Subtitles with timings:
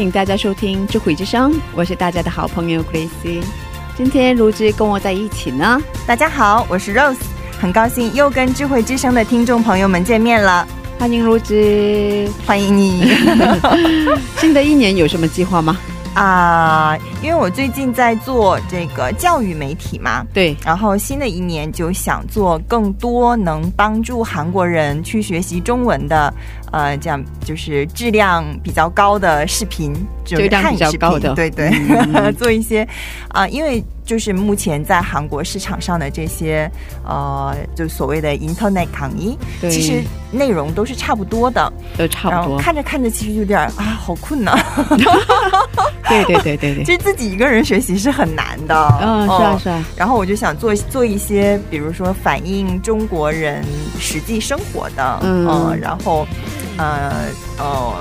[0.00, 3.42] 迎大家收听智慧之声，我是大家的好朋友 Gracie。
[3.96, 7.18] 今天卢志跟我在一起呢，大家好，我是 Rose，
[7.60, 10.66] 很高兴又跟智慧之声的听众朋友们见面了，
[10.98, 12.28] 欢迎卢志。
[12.46, 13.12] 欢迎你
[14.38, 15.76] 新的一年有什么计划吗？
[16.12, 16.98] 啊！
[17.22, 26.34] 因为我最近在做这个教育媒体嘛，对，然后新的一年就想做更多能帮助韩国人去学习中文的，
[26.72, 29.92] 呃，这样就是质量比较高的视频，
[30.24, 32.34] 就是质量比较汉语视频对对，嗯。
[32.38, 32.86] 做一些
[33.28, 36.70] 啊、因为就是目前在韩国市场上的这些
[37.04, 39.70] 呃，就所谓的 Internet 抗议，对。
[39.70, 42.58] 其实内容都是差不多的，都差不多。
[42.58, 44.56] 看着看着，其实有点啊，好困 难。
[46.08, 48.98] 对对对对对，其实自己一个人学习是很难的。
[49.00, 53.64] 嗯，是啊哦是啊，然后我就想做做一些，比如说反映中国人
[53.98, 55.46] 实际生活的，嗯。
[55.46, 56.26] 呃然后，
[56.78, 57.12] 呃
[57.58, 57.94] 呃，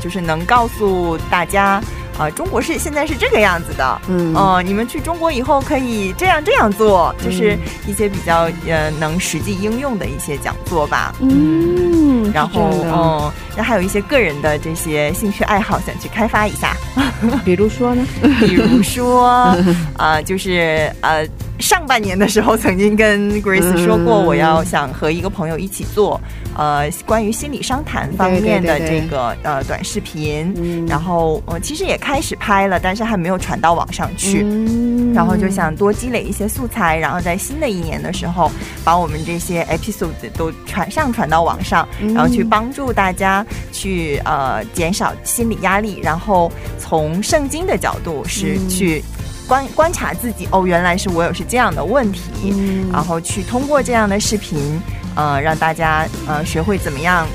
[0.00, 1.80] 就是能告诉大家，
[2.18, 4.34] 呃，中国是现在是这个样子的，嗯。
[4.34, 7.60] 呃，你们去中国以后可以这样这样做，就是嗯。
[7.86, 11.14] 一些比较呃能实际应用的一些讲座吧。
[11.20, 12.96] 嗯，然后，是这样的。
[12.96, 16.76] 嗯，那还有一些个人的这些兴趣爱好，想去开发一下。
[17.44, 18.04] 比如说呢，
[18.40, 19.56] 比如说，
[19.96, 21.26] 呃，就是呃，
[21.58, 26.20] 上半年的时候曾经跟 Grace 说过，嗯我要想和一个朋友一起做，
[26.56, 30.52] 呃，关于心理商谈方面的这个呃短视频。
[30.56, 30.86] 嗯。
[30.86, 34.42] 然后呃，其实也开始拍了，但是还没有传到网上去。
[34.42, 35.12] 嗯。
[35.12, 35.66] 然后就想。
[35.76, 38.50] 多积累一些素材，然后在新的一年的时候，
[38.82, 42.14] 把我们这些 episode 都传上传到网上，嗯。
[42.14, 48.68] 然后去帮助大家去呃减少心理压力，然后从圣经的角度是嗯。
[48.70, 49.04] 去
[49.46, 52.88] 观观察自己，哦，原来是我有是这样的问题，嗯。
[52.90, 54.80] 然后去通过这样的视频，
[55.16, 57.26] 呃，让大家呃学会怎么样，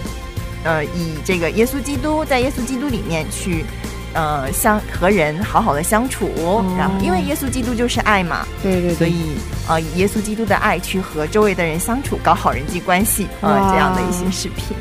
[0.63, 3.65] 呃，以这个耶稣基督在耶稣基督里面去。
[4.13, 6.29] 呃，相和人好好的相处，
[6.77, 9.37] 然后因为耶稣基督就是爱嘛，对对对，所以
[9.69, 14.75] 呃，以耶稣基督的爱去和周围的人相处，搞好人际关系，呃，这样的一些视频。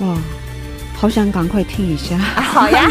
[0.00, 0.18] 嗯哇，
[0.96, 2.16] 好想赶快听一下。
[2.16, 2.90] 啊， 好呀，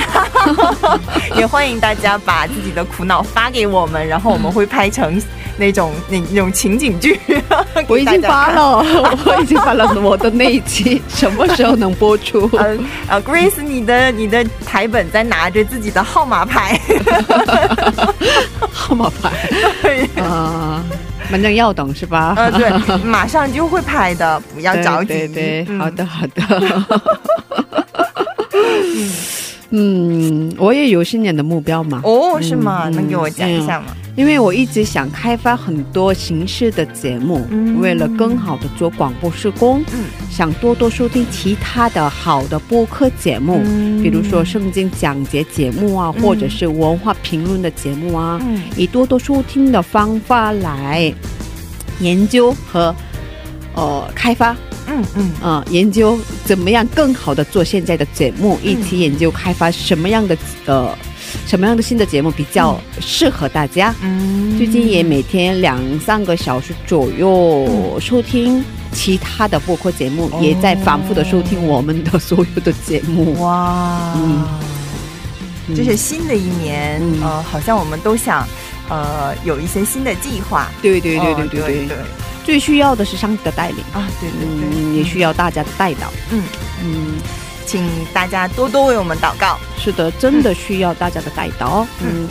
[1.36, 5.22] 也欢迎大家把自己的苦恼发给我们，然后我们会拍成
[5.58, 7.20] 那种那那种情景剧。
[7.88, 8.52] 我已经发。
[8.52, 8.78] 了，
[9.26, 12.50] 我已经发了我的那一期，什么时候能播出？
[12.58, 12.78] 呃
[13.08, 16.80] 呃，Grace，你的你的台本在拿着自己的号码牌，
[18.72, 19.32] 号码牌
[19.82, 20.84] 对，啊，
[21.30, 22.34] 反正要等是吧？
[22.38, 25.08] 呃对，马上就会拍的，不要着急。
[25.08, 26.86] 对对对，嗯好的好的。
[28.54, 29.12] 嗯，
[30.58, 32.02] 我也有新年的目标嘛。
[32.04, 32.90] 哦，是吗？
[32.90, 33.88] 嗯能给我讲一下吗？
[34.16, 51.12] 因为我一直想开发很多形式的节目，嗯为了更好的做广播施工，嗯想多多收听其他的好的播客节目，嗯比如说圣经讲解节目啊，嗯或者是文化评论的节目啊，嗯以多多收听的方法来
[52.00, 52.94] 研究和
[53.74, 54.56] 呃开发。
[54.88, 55.32] 嗯嗯。
[55.42, 60.98] 呃，研究怎么样更好的做现在的节目，一起研究开发什么样的呃
[61.48, 63.96] 什么样的新的节目比较适合大家。
[64.02, 64.58] 嗯。
[64.58, 70.40] 最近也每天两三个小时左右收听其他的播客节目，哦。
[70.42, 73.42] 也在反复的收听我们的所有的节目。
[73.42, 74.44] 哇，嗯。
[75.70, 75.76] 嗯。
[75.76, 77.22] 这是新的一年，嗯。
[77.24, 78.46] 呃，好像我们都想，
[78.90, 80.70] 呃，有一些新的计划。
[80.82, 81.48] 对对对对。
[81.48, 81.98] 对，对
[82.44, 86.12] 最需要的是上帝的带领，啊，对对对，嗯，也需要大家的带导。
[86.32, 86.44] 嗯
[86.84, 87.16] 嗯，
[87.66, 89.58] 请大家多多为我们祷告。
[89.78, 91.88] 是的，真的需要大家的带导。
[92.02, 92.28] 嗯，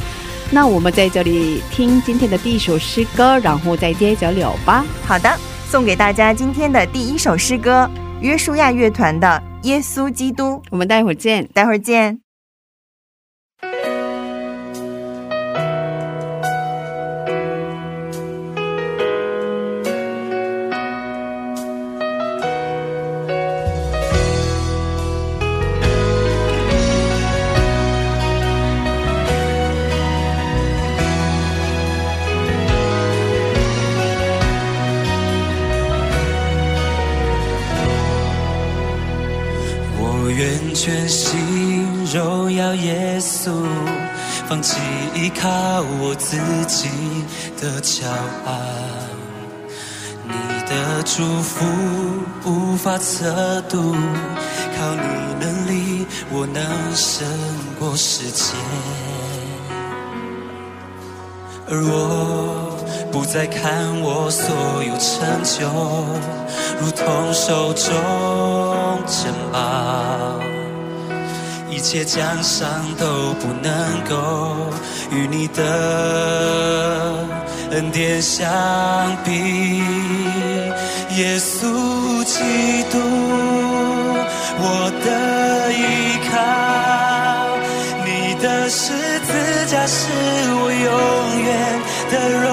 [0.50, 4.84] 那我们在这里听今天的第一首诗歌，然后再接着聊吧。
[5.06, 5.38] 好的，
[5.68, 10.44] 送给大家今天的第一首诗歌，约书亚乐团的《耶稣基督》。
[10.70, 11.48] 我们待会儿见。
[11.54, 12.31] 待会儿见。
[51.14, 51.66] 祝福
[52.46, 53.94] 无法测度，
[54.74, 56.64] 靠你能力，我能
[56.94, 57.28] 胜
[57.78, 58.54] 过世界。
[61.68, 62.78] 而我
[63.12, 65.68] 不再看我所有成就，
[66.80, 67.92] 如同手中
[69.06, 70.40] 珍宝，
[71.68, 72.66] 一切奖赏
[72.98, 74.56] 都不能够
[75.10, 77.26] 与你的
[77.72, 78.50] 恩典相
[79.22, 79.82] 比。
[81.16, 82.40] 耶稣基
[82.90, 82.98] 督，
[84.58, 86.34] 我的依靠，
[88.06, 89.30] 你的十字
[89.66, 90.08] 架是
[90.54, 91.80] 我永远
[92.10, 92.46] 的荣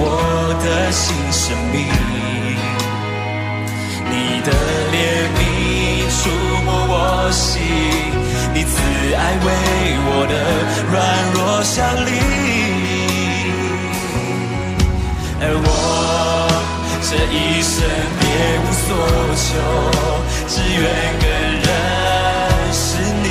[0.00, 0.02] 我
[0.62, 1.76] 的新生命。
[4.10, 4.14] 你
[4.46, 4.48] 的
[4.94, 4.96] 怜
[5.36, 5.38] 悯
[6.16, 6.20] 触
[6.64, 6.94] 摸我
[7.30, 7.60] 心，
[8.54, 8.72] 你慈
[9.14, 9.46] 爱为
[10.10, 10.34] 我的
[10.90, 10.94] 软
[11.34, 12.10] 弱效力。
[15.40, 15.66] 而我
[17.02, 17.74] 这一生
[18.18, 18.22] 别
[18.64, 18.88] 无所
[19.36, 19.46] 求，
[20.48, 20.84] 只愿
[21.20, 21.24] 更
[21.64, 21.66] 认
[22.72, 22.82] 识
[23.22, 23.26] 你。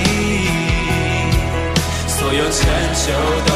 [2.08, 2.60] 所有成
[3.04, 3.06] 就
[3.46, 3.50] 都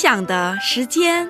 [0.00, 1.28] 享的时间。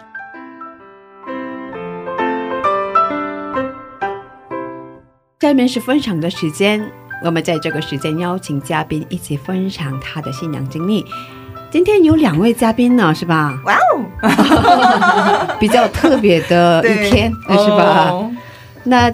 [5.41, 6.85] 下面是分享的时间，
[7.25, 11.03] 我们在这个时间邀请嘉宾一起分享他的信仰经历。
[11.71, 13.59] 今天有两位嘉宾呢，是吧？
[13.65, 13.75] 哇
[14.21, 18.11] 哦， 比较特别的一天， 是吧？
[18.11, 18.31] 哦
[18.85, 19.11] 那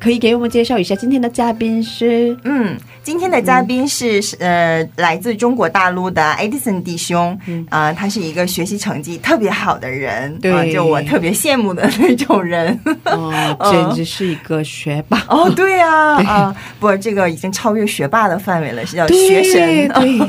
[0.00, 2.34] 可以给我们介绍一下今天的嘉宾是？
[2.44, 7.36] 嗯，今天的嘉宾是、呃来自中国大陆的 Edison 弟兄，
[7.68, 10.52] 啊、他是一个学习成绩特别好的人，对。
[10.52, 12.78] 啊就我特别羡慕的那种人。
[13.04, 13.32] 哦，
[13.70, 15.24] 简直是一个学霸。
[15.28, 19.88] 哦，对呀、啊，不，这个已经超越学霸的范围了，是叫学神。
[19.88, 20.20] 对，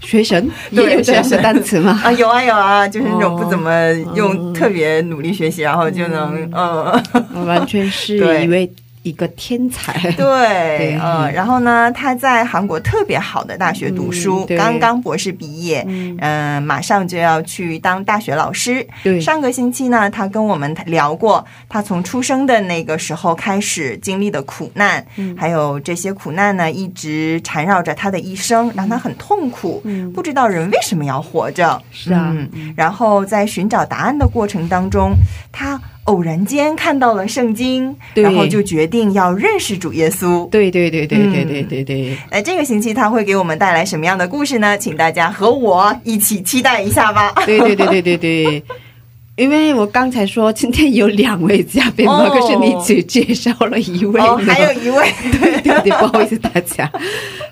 [0.00, 0.50] 学神？
[0.74, 2.00] 对 也有这样的学神单词吗？
[2.04, 3.42] 啊，有啊有啊，就是那种哦。
[3.42, 8.44] 不怎么用特别努力学习，然后就能嗯，完全是对。
[8.44, 9.92] 一位一个天才。
[10.12, 10.14] 对
[10.78, 15.84] 对，嗯，然后呢，他在韩国特别好的大学读书嗯，刚刚博士毕业，
[16.18, 18.86] 嗯，马上就要去当大学老师。
[19.02, 19.20] 对。
[19.20, 25.36] 上个星期呢，他跟我们聊过，他从出生的那个时候开始经历的苦难，嗯。
[25.36, 30.12] 还有这些苦难呢，一直缠绕着他的一生，让他很痛苦，嗯。
[30.12, 31.80] 不知道人为什么要活着。
[31.90, 35.14] 是啊嗯，然后在寻找答案的过程当中，
[35.50, 35.80] 他
[36.10, 40.48] 偶然间看到了圣经，然后就决定要认识主耶稣。
[40.50, 42.16] 对对对对嗯对对对对。
[42.32, 44.76] 那这个星期他会给我们带来什么样的故事呢？
[44.76, 47.32] 请大家和我一起期待一下吧。
[47.46, 48.64] 对对对对对对，
[49.36, 55.06] 因为我刚才说今天有两位嘉宾可是你只介绍了一位 还有一位，
[55.40, 56.90] 对对对，不好意思大家，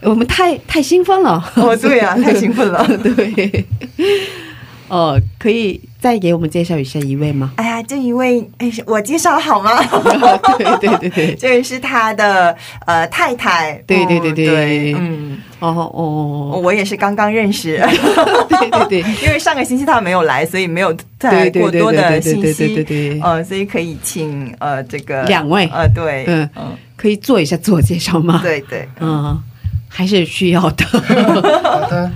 [0.02, 1.48] 我们太太兴奋了。
[1.54, 2.84] 哦，对啊，太兴奋了。
[2.98, 3.64] 对，
[4.88, 7.52] 哦，可以再给我们介绍一下一位吗？
[7.56, 9.70] 哎呀，这一位，哎，我介绍好吗？
[10.56, 13.74] 对对对对，这位是他的呃太太。
[13.86, 17.78] 对对对哦对嗯，哦哦，我也是刚刚认识，
[18.48, 19.12] 对对对。
[19.22, 22.74] 因为上个星期他没有来，所以没有带来对对对过多的对对对信息。
[22.74, 29.40] 对对对，呃，所以可以请呃这个两位呃对，嗯嗯可以做一下自我介绍吗？，对对，嗯，
[29.88, 30.84] 还是需要的。
[31.62, 32.10] 好的，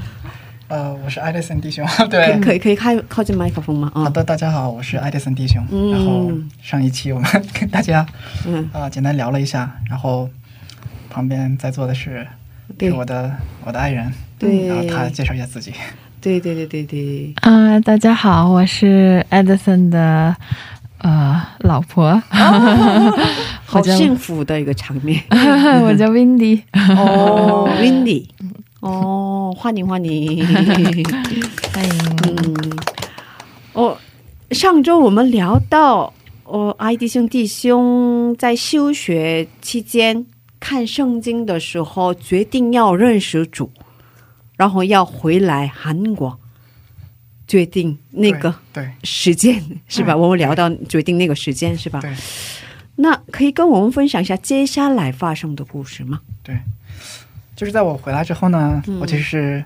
[0.72, 3.92] 呃，我是艾德森弟兄， 对，可以可以靠靠近麦克风吗？
[3.94, 5.62] 啊，好的，大家好，我是艾德森弟兄。
[5.70, 8.06] 嗯然后上一期我们 跟大家
[8.46, 10.30] 嗯，啊、简单聊了一下，然后
[11.10, 12.26] 旁边在座的是
[12.78, 13.30] 对是我的
[13.66, 15.74] 我的爱人，对然后他介绍一下自己。
[16.22, 20.34] 对对对对对，啊、大家好，我是 Edison 的
[21.00, 22.18] 呃老婆，
[23.66, 25.22] 好幸福的一个场面。
[25.30, 26.62] 我叫 Windy。
[26.96, 28.24] 哦，Windy，
[28.82, 30.44] 哦，欢迎欢迎。
[30.44, 31.04] 欢迎。
[32.26, 32.78] 嗯，
[33.74, 33.96] 哦，
[34.50, 36.12] 上周我们聊到，
[36.42, 40.26] 哦，爱弟兄弟兄在休学期间
[40.58, 43.70] 看圣经的时候，决定要认识主，
[44.56, 46.40] 然后要回来韩国，
[47.46, 50.14] 决定那个对时间是吧？
[50.14, 52.00] 嗯我们聊到决定那个时间是吧？
[52.00, 52.12] 对
[52.96, 56.20] 那可以跟我们分享一下接下来发生的故事吗？
[56.42, 56.58] 对，
[57.62, 59.64] 就是在我回来之后呢，嗯我其实是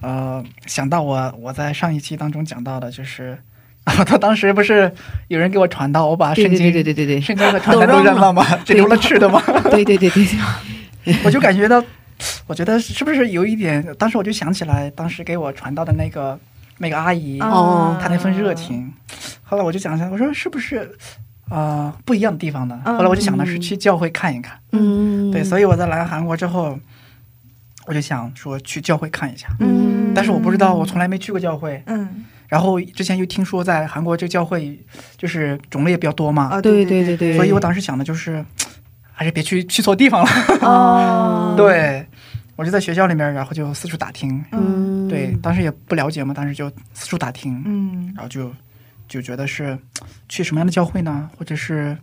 [0.00, 3.36] 呃想到我我在上一期当中讲到的，就是
[3.82, 4.88] 啊， 他当时不是
[5.26, 8.44] 有人给我传道，我把圣经对对对对对圣经和传单都扔了吗？
[8.64, 9.42] 只留了吃的吗？
[9.68, 10.24] 对对对对
[11.04, 11.82] 对， 我就感觉到，
[12.46, 13.84] 我觉得是不是有一点？
[13.98, 16.38] 当时我就想起来，当时给我传道的那个
[16.78, 18.92] 那个阿姨，哦她那份热情。
[19.42, 20.88] 后来我就想想，我说是不是
[21.50, 22.80] 呃不一样的地方呢？
[22.84, 24.56] 嗯后来我就想的是去教会看一看。
[24.72, 26.78] 嗯，对，所以我在来韩国之后，
[27.88, 29.48] 我就想说去教会看一下。
[29.60, 31.82] 嗯但是我不知道，我从来没去过教会。
[31.86, 34.78] 嗯然后之前又听说在韩国这个教会
[35.18, 38.42] 就是种类也比较多嘛，哦对对对对对，所以我当时想的就是，
[39.12, 40.30] 还是别去去错地方了。
[40.62, 42.06] 哦 对，
[42.56, 44.42] 我就在学校里面，然后就四处打听。
[44.52, 48.50] 嗯，对，当时也不了解嘛，当时就四处打听，嗯然后就
[49.06, 49.78] 就觉得是
[50.28, 51.28] 去什么样的教会呢？
[51.38, 51.96] 或者是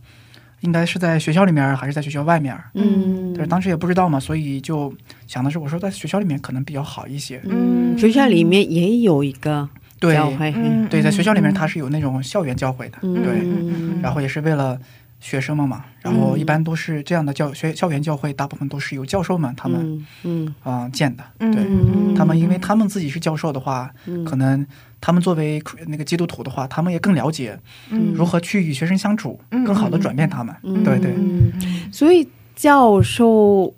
[0.65, 2.53] 应该是在学校里面，还是在学校外面？
[2.73, 4.93] 嗯，对，当时也不知道嘛，所以就
[5.27, 7.39] 想的是，我说在学校里面可能比较好一些。
[7.45, 9.69] 嗯，学校里面也有一个
[9.99, 14.77] 对教会，嗯对，在学校里面它是有那种校园教会的，嗯对，嗯然后也是为了。
[15.19, 20.55] 学生们嘛，然后一般都是这样的教学校园教会，大部分都是由教授们他们嗯嗯。
[20.63, 24.23] 啊、呃建的，嗯对，嗯他们因为他们自己是教授的话，嗯。
[24.23, 24.65] 可能
[25.01, 28.13] 他们作为那个基督徒的话，他们也更了解嗯。
[28.13, 30.55] 如何去与学生相处，更好的转变他们。
[30.63, 31.11] 嗯对对。
[31.17, 31.51] 嗯
[31.91, 33.73] 所以教授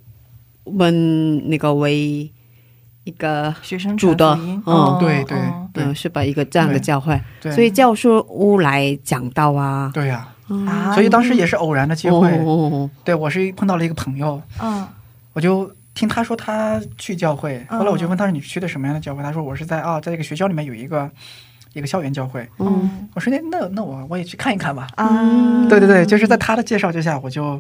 [0.66, 2.30] 们那个为
[3.06, 5.84] 一个学生主的嗯哦对对哦对。
[5.86, 10.34] 嗯是吧一个这样的教会，对，所以教授屋来讲道啊，对呀、啊
[10.94, 12.32] 所以当时也是偶然的机会。
[12.40, 14.88] 哦对我是碰到了一个朋友，嗯
[15.34, 19.22] 我就听他说他去教会，嗯后来我就问他说你去的什么样的教会？
[19.22, 21.10] 他说我是在啊，在一个学校里面有一个
[21.74, 22.48] 一个校园教会。
[22.60, 24.88] 嗯我说那那那我我也去看一看吧。
[24.96, 25.08] 啊，
[25.70, 27.60] 对对对，就是在他的介绍之下，我就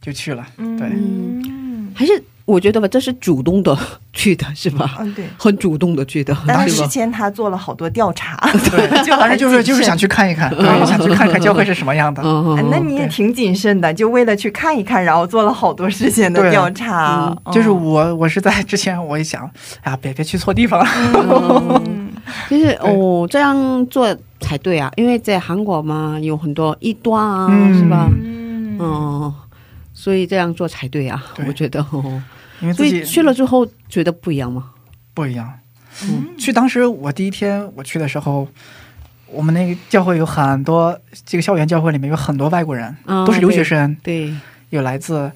[0.00, 0.46] 就去了。
[0.56, 3.76] 对，嗯，还是我觉得吧，这是主动的
[4.12, 4.96] 去的，是吧？
[5.00, 5.26] 嗯，对。
[5.36, 6.86] 很主动的去的，但是之？
[6.86, 8.36] 前他做了好多调查，
[8.70, 12.22] 对， 就当时就是就是想去看一看，对，想去看看教会是什么样的。
[12.24, 17.36] 嗯哎那你也挺谨慎的，就为了去看一看，然后做了好多事先的调查。
[17.44, 19.42] 嗯就是哦我，我是在之前我一想，
[19.82, 20.88] 哎呀，别别去错地方了。
[21.84, 22.12] 嗯
[22.48, 28.08] 就是哦，这样做才对啊，因为在韩国嘛，有很多异端啊，嗯是吧？
[28.22, 29.34] 嗯嗯，
[29.92, 32.22] 所以这样做才对啊，对我觉得哦。
[32.60, 34.70] 因为自己所以去了之后觉得不一样吗？
[35.14, 35.52] 不一样。
[36.38, 38.46] 去当时我第一天我去的时候，
[39.28, 44.30] 我们那个教会有很多，这个校园教会里面有很多外国人，啊都是留学生，对，
[44.70, 45.32] 有来自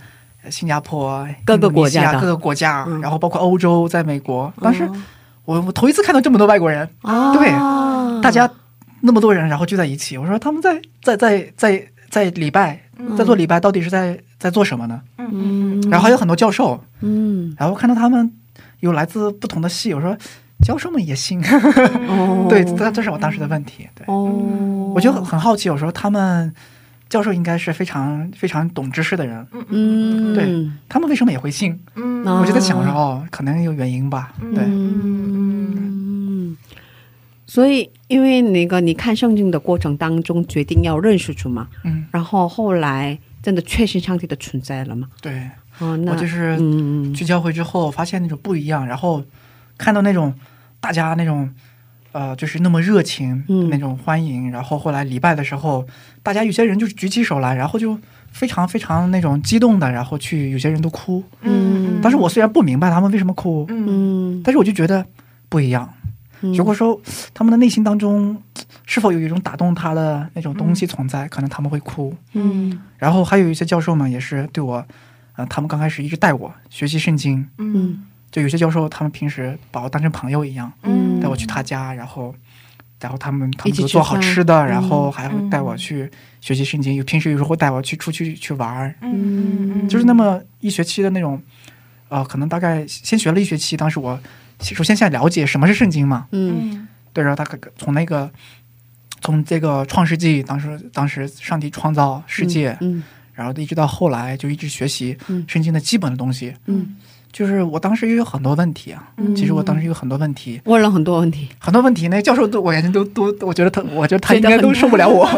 [0.51, 4.53] 新加坡、各个国家各个国家，嗯然后包括欧洲，在美国。
[4.61, 5.03] 当时哦
[5.47, 7.51] 我我头一次看到这么多外国人，啊对
[8.23, 8.49] 大家
[9.01, 10.19] 那么多人，然后聚在一起。
[10.19, 12.83] 我说他们在在在在在礼拜，
[13.17, 15.03] 在做礼拜，到底是在在做什么呢？
[15.19, 18.33] 嗯，然后还有很多教授，嗯，然后看到他们
[18.81, 20.17] 有来自不同的系，我说
[20.65, 21.41] 教授们也信。
[21.45, 22.47] 哦。
[22.51, 23.87] 对，这这是我当时的问题。
[23.95, 26.53] 对，哦，我就很很好奇，我说他们
[27.11, 31.79] 教授应该是非常非常懂知识的人，嗯，对他们为什么也会信？
[31.95, 32.25] 嗯。
[32.25, 34.33] 啊我就在想，我说哦，可能有原因吧。
[34.55, 36.57] 对，嗯，
[37.47, 45.09] 所以因为那个你看圣经的过程当中，决定要认识主嘛，嗯，然后后来真的确信上帝的存在了吗？
[45.21, 45.49] 对，
[45.79, 49.23] 哦，那我就是嗯去教会之后发现那种不一样，然后
[49.79, 50.35] 看到那种
[50.81, 51.51] 大家那种。
[52.13, 55.87] 呃，就是那么热情，嗯那种欢迎，然后后来礼拜的时候，
[56.25, 57.97] 大家有些人就是举起手来，然后就
[58.33, 61.23] 非常非常那种激动的，然后去，有些人都哭。
[61.43, 65.07] 嗯但是我虽然不明白他们为什么哭，嗯，但是我就觉得
[65.49, 65.89] 不一样。
[66.41, 67.01] 嗯如果说
[67.33, 68.43] 他们的内心当中
[68.87, 72.15] 是否有一种打动他的那种东西存在，可能他们会哭。
[72.33, 72.81] 嗯。
[72.99, 74.85] 然后还有一些教授们也是对我，
[75.37, 77.49] 呃，他们刚开始一直带我学习圣经。
[77.59, 78.05] 嗯。
[78.31, 82.33] 就有些教授，他们平时把我当成朋友一样，嗯，带我去他家，然后，
[83.01, 86.09] 然后他们他一起吃们就做好吃的，嗯然后还会带我去
[86.41, 86.95] 学习圣经。
[86.95, 89.89] 有平时有时候会带我去出去去玩儿，嗯。
[89.89, 91.43] 就是那么一学期的那种，
[92.09, 93.77] 呃，可能大概先学了一学期。
[93.77, 94.17] 当时我
[94.61, 96.87] 首先先了解什么是圣经嘛，嗯。
[97.13, 98.31] 对，然后他可从那个
[99.21, 103.03] 从这个创世纪，当时当时上帝创造世界，嗯
[103.35, 105.45] 然后一直到后来就一直学习嗯。
[105.49, 106.53] 圣经的基本的东西。
[106.67, 106.95] 嗯，
[107.33, 109.35] 就是我当时也有很多问题啊，嗯。
[109.35, 115.27] 其实我当时有很多问题，问了很多问题，很多问题，那教授都我眼睛都都，我觉得他，我觉得他应该都受不了我。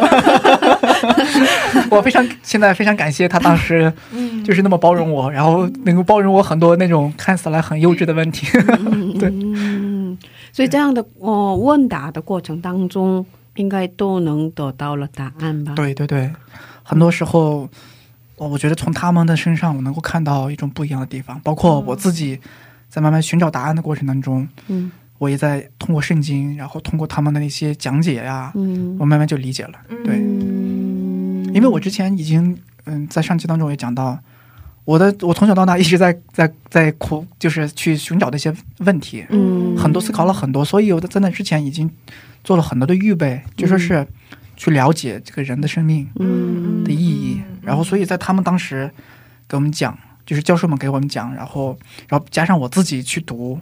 [1.90, 3.92] 我非常现在非常感谢他当时
[4.44, 8.46] 就是那么包容我，然后能够包容我很多那种看起来很幼稚的问题。
[9.20, 10.16] 对嗯，
[10.52, 13.24] 所以这样的哦问答的过程当中，
[13.56, 15.74] 应该都能得到了答案吧？
[15.74, 16.30] 对对对，
[16.82, 17.68] 很多时候，
[18.36, 22.38] 我我觉得从他们的身上，我能够看到一种不一样的地方，包括我自己
[22.88, 24.90] 在慢慢寻找答案的过程当中，嗯。
[25.18, 28.96] 我也在通过圣经，然后通过他们的那些讲解呀、嗯。
[28.98, 29.74] 我慢慢就理解了。
[30.04, 34.18] 对，嗯，因为我之前已经嗯在上期当中也讲到，
[34.84, 39.76] 我的我从小到大一直在在在苦，就是去寻找那些问题，嗯。
[39.76, 41.88] 很多思考了很多，所以我在那之前已经
[42.44, 44.06] 做了很多的预备，就说是
[44.56, 47.40] 去了解这个人的生命嗯的意义。
[47.62, 48.90] 然后，所以在他们当时
[49.48, 51.78] 给我们讲，就是教授们给我们讲，然后
[52.08, 53.60] 然后加上我自己去读，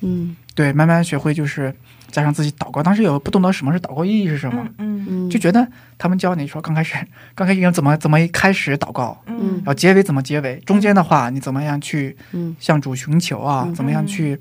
[0.00, 1.74] 嗯对，慢慢学会就是
[2.10, 2.82] 加上自己祷告。
[2.82, 5.66] 当时有不懂得什么是祷告意义是什么，嗯嗯就觉得
[5.98, 6.94] 他们教你说刚开始
[7.34, 13.64] 刚开始要怎么怎么开始祷告，嗯然后结尾怎么结尾，中间的话你怎么样去嗯向主寻求啊？
[13.66, 14.38] 嗯怎么样去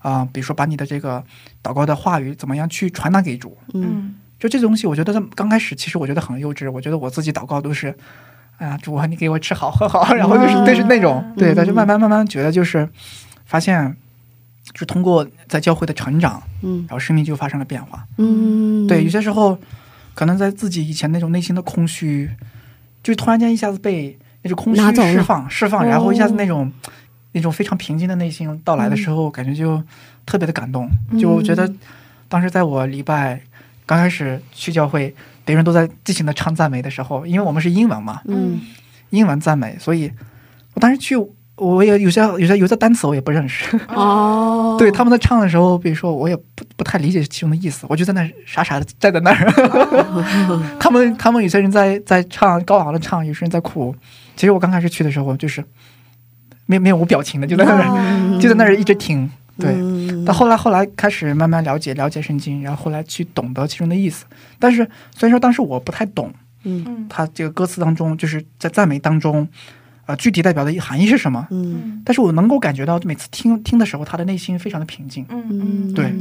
[0.00, 1.22] 啊、比如说把你的这个
[1.62, 3.56] 祷告的话语怎么样去传达给主？
[3.74, 4.16] 嗯。
[4.38, 7.94] 就这东西，我觉得刚开始其实我觉得很幼稚，我觉得我自己祷告都是，
[8.56, 12.88] 哎呀，主啊，你给我吃好喝好，然后就是哇都是那种对，嗯但是慢慢慢慢觉得就是
[13.44, 13.94] 发现，
[14.74, 16.86] 是通过在教会的成长，嗯。
[16.88, 18.06] 然后生命就发生了变化。
[18.16, 19.58] 嗯，对，有些时候
[20.14, 22.30] 可能在自己以前那种内心的空虚，
[23.02, 24.80] 就突然间一下子被那种空虚
[25.12, 26.72] 释放释放，哦然后一下子那种、
[27.32, 29.82] 那种非常平静的内心到来的时候，感觉就
[30.24, 30.88] 特别的感动。
[31.18, 31.70] 就我觉得
[32.28, 33.40] 当时在我礼拜
[33.86, 35.14] 刚开始去教会，
[35.44, 38.60] 别人都在激情的唱赞美的时候，因为我们是英文嘛，嗯
[39.10, 40.10] 英文赞美，所以
[40.74, 41.16] 我当时去。
[41.56, 49.52] 我也有些有些有些单词我也不认识，哦， 对他们在唱的时候，比如说我也不不太理解其中的意思，我就在那傻傻的站在那儿。
[50.80, 53.94] 他们他们有些人在在唱高昂的唱，有些人在哭。
[54.36, 55.62] 其实我刚开始去的时候，就是
[56.70, 57.86] 没没有无表情的，就在那儿、
[58.40, 59.28] 就在那儿一直听。
[59.58, 60.06] 对，嗯。
[60.06, 64.24] 嗯但后来后来开始慢慢了解了解圣经，然后后来去懂得其中的意思。
[64.58, 66.32] 但是虽然说当时我不太懂，
[66.64, 66.84] 嗯。
[66.86, 67.06] 嗯。
[67.08, 69.48] 它这个歌词当中就是在赞美当中，
[70.06, 72.00] 呃，具体代表的含义是什么，嗯。
[72.04, 75.26] 但是我能够感觉到每次听听的时候，他的内心非常的平静。
[75.30, 76.14] 嗯嗯对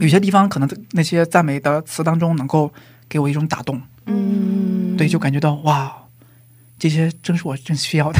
[0.00, 2.72] 有些地方可能那些赞美的词当中能够
[3.08, 4.96] 给我一种打动，嗯。
[4.96, 5.92] 对，就感觉到哇，
[6.80, 8.18] 这些正是我正需要的。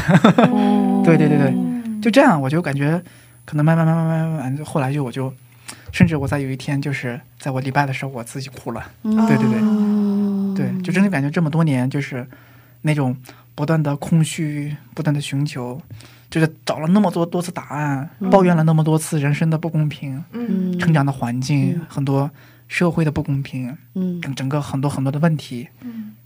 [1.03, 2.01] 对对对对。
[2.01, 3.01] 就这样我就感觉
[3.43, 5.33] 可能慢慢慢慢慢慢就后来就我就
[5.91, 8.85] 甚至我在有一天就是在我礼拜的时候我自己哭了。
[9.03, 9.59] 对对对。
[10.55, 12.25] 对就真的感觉这么多年就是
[12.83, 13.15] 那种
[13.55, 15.81] 不断的空虚不断的寻求
[16.29, 20.23] 就是找了那么多多次答案抱怨了那么多次人生的不公平
[20.79, 22.29] 成长的环境很多
[22.67, 24.21] 社会的不公平嗯。
[24.35, 25.67] 整个很多很多的问题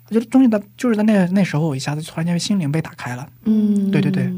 [0.09, 4.31] 我觉得终于在就是在那那时候，我一下子突然间心灵被打开了，嗯对对对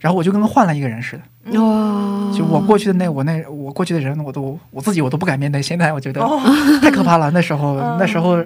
[0.00, 1.22] 然后我就跟换了一个人似的。
[1.60, 5.62] 哇，就我过去的那我那我过去的人，我都我自己我都不敢面对。
[5.62, 6.40] 现在我觉得哦
[6.82, 7.30] 太可怕了。
[7.30, 8.36] 那时候嗯那时候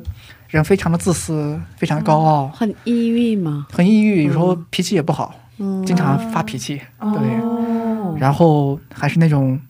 [0.49, 6.81] 人非常的自私，非常的高傲，很抑郁嘛，很抑郁，有时候嗯脾气也不好，嗯经常发脾气。
[7.01, 9.61] 对，哦然后还是那种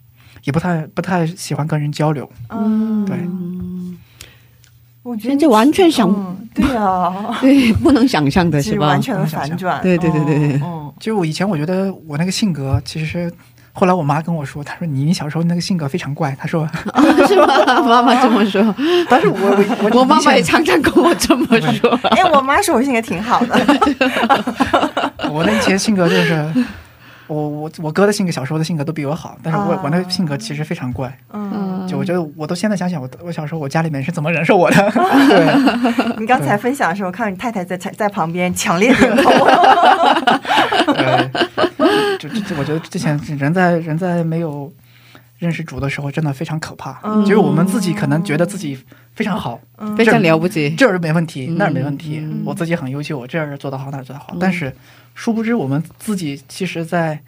[0.44, 2.30] 也不太不太喜欢跟人交流。
[2.48, 3.98] 嗯，对嗯
[5.08, 8.88] 我觉得现在完全想嗯对啊， 对，不能想象的 是吧？
[8.88, 13.32] 完全的反转，对对对对对嗯就我以前我觉得我那个性格，其实
[13.72, 17.46] 后来我妈跟我说，她说你你小时候那个性格非常怪，她说， 啊是吗？
[17.86, 18.74] 妈妈这么说，
[19.08, 19.38] 但是我
[19.82, 21.90] 我我妈妈也常常跟我这么说。
[22.10, 23.54] 哎，我妈说我性格挺好的，
[25.32, 26.44] 我那以前性格就是。
[27.28, 29.80] 我我我哥的性格，小时候的性格都比我好，但是我、啊。
[29.84, 39.30] 我那个性格其实非常怪，嗯，就我觉得我都现在想想，我我小时候我家里面是怎么忍受我的，对， 你刚才分享的时候，看到你太太在在旁边强烈点头，
[40.94, 41.30] 呃，
[42.18, 44.72] 就就就我觉得之前人在人在没有
[45.38, 47.00] 认识主的时候，真的非常可怕。
[47.02, 48.78] 嗯就是我们自己可能觉得自己
[49.14, 49.60] 非常好，
[49.96, 50.70] 非常了不起。
[50.76, 54.28] 这儿没问题，嗯那儿没问题，嗯我自己很优秀，我这儿做得好，那儿做得好。
[54.32, 54.74] 嗯但是
[55.14, 57.20] 殊不知，我们自己其实，在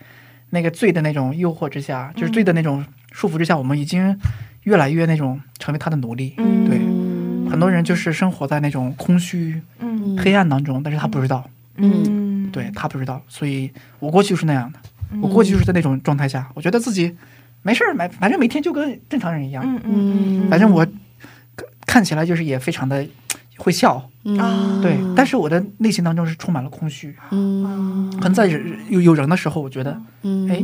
[0.51, 4.19] 那个罪的那种诱惑之下，就是罪的那种束缚之下，我们已经
[4.65, 6.35] 越来越那种成为他的奴隶。
[6.39, 14.79] 嗯对，嗯很多人就是生活在那种空虚、嗯黑暗当中，但是他不知道，嗯，对他不知道，所以我过去就是那样的。
[15.21, 17.17] 我过去就是在那种状态下，我觉得自己
[17.63, 20.85] 没事儿，反反正每天就跟正常人一样，嗯嗯反正我
[21.57, 23.07] 看看起来就是也非常的
[23.59, 24.81] 会笑，嗯。
[24.81, 27.15] 对，但是我的内心当中是充满了空虚。
[27.31, 28.11] 嗯。
[28.17, 28.47] 可能在
[28.89, 30.49] 有有人的时候，我觉得嗯。
[30.51, 30.57] 哎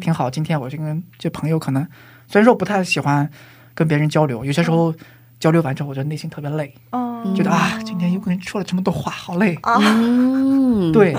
[0.00, 0.28] 挺好。
[0.28, 1.86] 今天我就跟这朋友可能
[2.26, 3.30] 虽然说不太喜欢
[3.74, 4.92] 跟别人交流，有些时候
[5.38, 9.54] 交流完之后，我觉得内心特别累，嗯觉得啊，今天又跟人说了这么多话，好累。
[9.62, 10.90] 啊，嗯。
[10.92, 11.16] 对，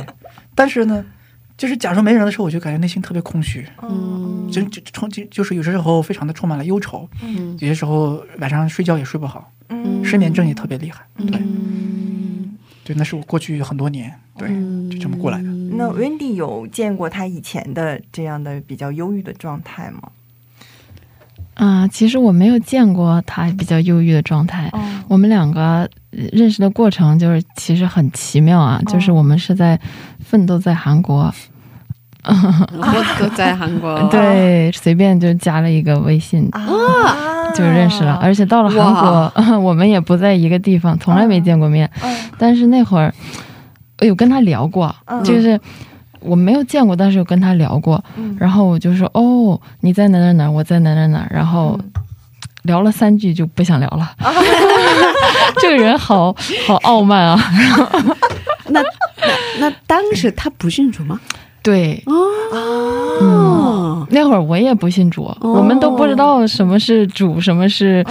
[0.54, 1.04] 但是呢，
[1.58, 3.66] 就是假如没人的时候，我就感觉内心特别空虚。
[3.82, 11.04] 嗯就就充就就是有些时候非常的充满了忧愁，嗯有些时候晚上睡觉也睡不好，嗯失眠症也特别厉害。
[11.18, 14.50] 对嗯对，那是我过去很多年对
[14.92, 15.44] 就这么过来的。
[15.44, 20.12] 那 Wendy 有见过他以前的这样的比较忧郁的状态吗？
[21.56, 24.70] 啊、其实我没有见过他比较忧郁的状态。
[24.74, 24.80] 哦。
[25.08, 29.80] 我们两个呃认识的过程就是其实很奇妙啊，就是我们是在
[30.20, 31.32] 奋斗在韩国，
[32.24, 36.48] 我都在韩国， 对，随便就加了一个微信。
[36.52, 36.62] 啊。
[37.54, 41.88] 就认识了，而且到了韩国， 我们也不在一个地方，从来没见过面。
[42.02, 42.18] 嗯。
[42.40, 43.14] 但是那会儿，
[44.00, 45.24] 我有跟他聊过，嗯。
[45.24, 45.60] 就是
[46.24, 48.04] 我没有见过，但是有跟他聊过。
[48.16, 51.80] 嗯然后我就说：“哦，你在哪哪哪，我在哪哪哪。”然后
[52.64, 54.12] 聊了三句就不想聊了。
[55.62, 57.40] 这个人好好傲慢啊！
[58.70, 58.88] 那那
[59.60, 61.20] 那当时他不信主吗？
[61.62, 68.06] 对，哦，那会儿我也不信主，我们都不知道什么是主，什么是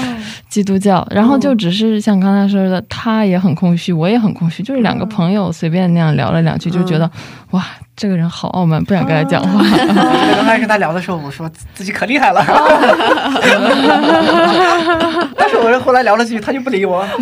[0.49, 7.11] 基督教，然后就只是像刚才说的，他也很空虚，我也很空虚，就是两个朋友随便那样聊了两句，就觉得
[7.53, 7.63] 哇，
[7.95, 9.51] 这个人好傲慢，不想跟他讲话。
[9.59, 12.43] 我 刚开始跟他聊的时候，我说自己可厉害了，
[15.37, 17.07] 但是我后来聊了几句，他就不理我。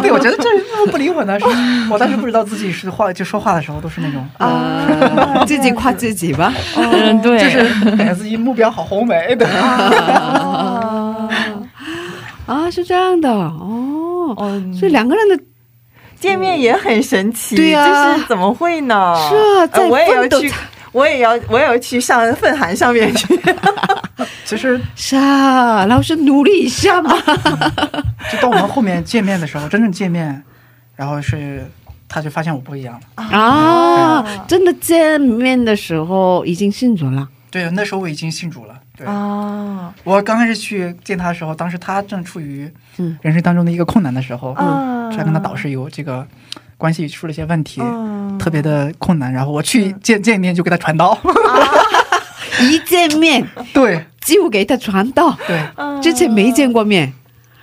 [0.00, 1.38] 对，我觉得这人怎么不理我呢？
[1.40, 1.46] 是
[1.90, 6.52] 我当时不知道自己是话，就说话的时候都是那种，啊自己夸自己吧。
[6.76, 7.64] 嗯，对，就是
[7.96, 9.44] 感觉自己目标好宏伟的。
[12.46, 15.36] 啊，是这样的哦，哦，所以两个人的
[16.18, 19.14] 见面也很神奇，对呀就是怎么会呢？
[19.28, 20.52] 是啊呃我也要去，
[20.92, 23.38] 我也要，我也要去上粪函上面去。
[24.44, 27.14] 其实是啊，老师努力一下嘛。
[28.30, 30.42] 就到我们后面见面的时候，真正见面，
[30.94, 31.70] 然后是
[32.08, 33.22] 他就发现我不一样了。
[33.22, 37.28] 啊，真的见面的时候已经信主了。
[37.50, 38.75] 对，那时候我已经信主了。
[38.96, 39.06] 对。
[39.06, 43.18] 啊我刚开始去见他的时候，当时他正处于嗯。
[43.22, 46.26] 人生当中的一个困难的时候，嗯，他跟他导师有这个
[46.76, 48.38] 关系出了一些问题，嗯。
[48.38, 49.32] 特别的困难。
[49.32, 51.18] 然后我去见见一面就给他传道，
[52.60, 54.04] 一见面 对。
[54.26, 57.12] 就给他传道，对，之前没见过面，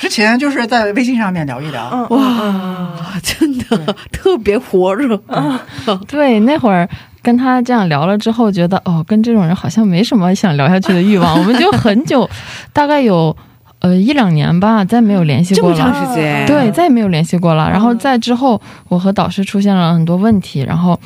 [0.04, 2.92] 之前就是在微信上面聊一聊，嗯哇，
[3.24, 5.18] 真的特别火热。
[6.10, 6.88] 对，那会儿
[7.22, 12.30] 跟他这样聊了之后，觉得哦，跟这种人好像没什么想聊下去的欲望， 我们就很久，
[12.74, 13.34] 大概有
[13.80, 15.78] 呃一两年吧，再没有联系过了。
[15.78, 16.10] 这么长了。
[16.10, 17.70] 时间，对，再也没有联系过了。
[17.72, 21.00] 然后在之后，我和导师出现了很多问题，然后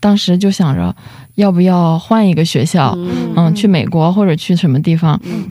[0.00, 0.96] 当时就想着
[1.34, 3.08] 要不要换一个学校，嗯。
[3.36, 5.44] 嗯，去美国或者去什么地方，嗯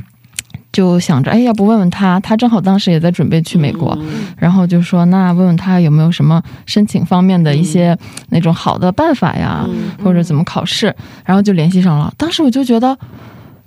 [0.77, 7.97] 就想着哎，要不问问他，他正好当时也在准备去美国，嗯然后就说那问问他有没有什么申请方面的一些
[8.29, 12.13] 那种好的办法呀，嗯或者怎么考试，然后就联系上了。
[12.15, 12.95] 当时我就觉得，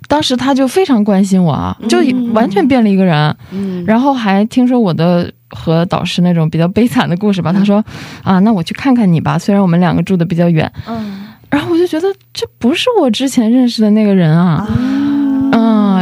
[0.07, 1.97] 当时他就非常关心我啊，就
[2.31, 3.35] 完全变了一个人。
[3.51, 7.51] 嗯然后还听说我的和导师那种比较悲惨的故事吧。
[7.51, 7.83] 他说
[8.23, 10.71] 啊，那我去看看你吧，虽然我们两个住的比较远。
[10.87, 14.65] 嗯然后我就觉得这不是我之前认识的那个人啊，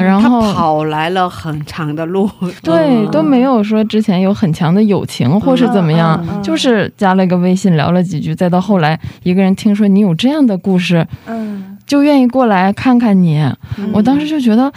[0.01, 2.29] 嗯，然他后跑来了很长的路，
[2.63, 13.43] 对，都没有说之前有很强的友情或是怎么样，就是加了个微信聊了几句，再到后来一个人听说你有这样的故事，嗯，就愿意过来看看你。
[13.93, 14.71] 我当时就觉得，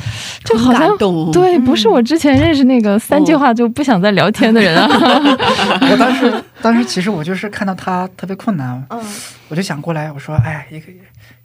[0.44, 1.30] 就好像感动。
[1.32, 4.88] 对，不是我之前认识那个三句话就不想再聊天的人啊。
[5.90, 9.00] 我当时当时其实我就是看到他特别困难，嗯。
[9.48, 10.86] 我就想过来，我说，哎，一个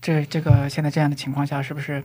[0.02, 2.02] 这这个现在这样的情况下，是不是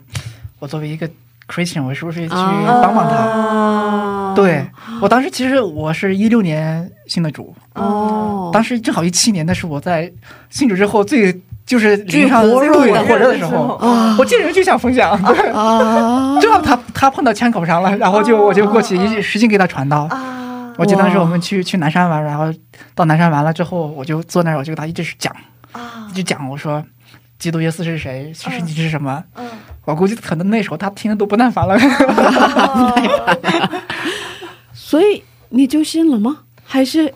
[0.58, 1.08] 我作为一个
[1.48, 3.16] Christian，我是不是去帮帮他？
[3.16, 4.66] 啊对
[5.02, 10.11] 我当时其实我是一六年信的主，哦，当时正好一七年，那是我在
[10.48, 20.09] 信主之后最就是灵上最火热火热的时候，啊我见人就想分享，对，啊，正好他他碰到枪口上了，然后就我就过去一使劲给他传道。
[20.11, 20.74] 啊。
[20.78, 22.50] 我记得当时我们去去南山玩，然后
[22.94, 25.31] 到南山完了之后，我就坐那儿，我就给他一直讲，
[25.72, 26.09] 啊。
[26.11, 26.83] 一直讲，我说
[27.38, 29.22] 基督耶稣是谁，是神迹是什么。
[29.37, 29.44] 嗯
[29.85, 31.77] 我估计可能那时候他听的都不耐烦了。
[34.73, 36.40] 所以你就信了吗？
[36.64, 37.12] 还是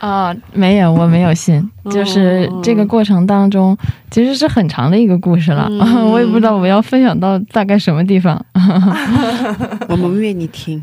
[0.00, 3.76] 啊，没有，我没有信，就是这个过程当中，
[4.10, 8.42] 其实是很长的一个故事了，嗯 我也不知道我要分享到大概什么地方。
[9.88, 10.80] 我们愿意听？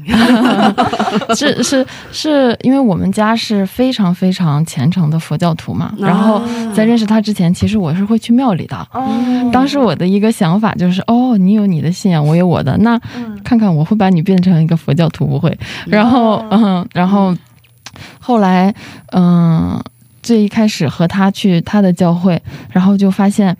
[1.35, 6.41] 是是是因为我们家是非常非常虔诚的佛教徒嘛，然后
[6.73, 8.75] 在认识他之前，其实我是会去庙里的。
[8.93, 9.07] 哦
[9.51, 12.99] 当时我的一个想法就是，哦，你有你的信仰，我有我的，那
[13.43, 15.57] 看看我会把你变成一个佛教徒不会？
[15.87, 17.33] 然后，嗯，然后
[18.19, 18.73] 后来，
[19.11, 19.81] 嗯，
[20.21, 23.55] 最一开始和他去他的教会，然后就发现。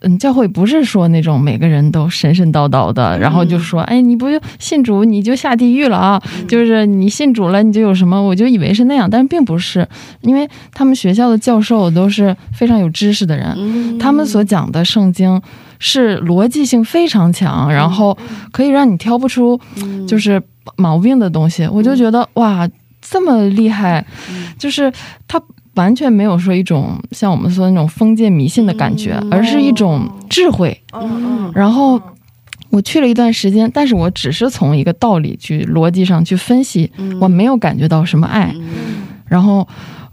[0.00, 4.28] 嗯，教会不是说那种每个人都神神叨叨的，然后就说，哎，你不
[4.60, 6.22] 信主你就下地狱了啊？
[6.46, 8.22] 就是你信主了你就有什么？
[8.22, 9.84] 我就以为是那样，但是并不是，
[10.20, 15.42] 因为他们学校的教授都是非常有知识的人，嗯他们所讲的圣经
[15.80, 18.16] 是逻辑性非常强，然后
[18.52, 19.60] 可以让你挑不出
[20.06, 20.40] 就是
[20.76, 21.66] 毛病的东西。
[21.66, 22.68] 我就觉得哇，
[23.10, 24.04] 这么厉害，
[24.58, 24.92] 就是
[25.26, 25.40] 他
[25.74, 30.80] 完全没有说一种像我们说的那种封建迷信的感觉，而是一种智慧。
[30.92, 32.00] 嗯然后。
[32.70, 38.54] 我去了一段时间，但是我只是从一个道理去逻辑上去分析，我没有感觉到什么爱。
[39.24, 39.66] 然后，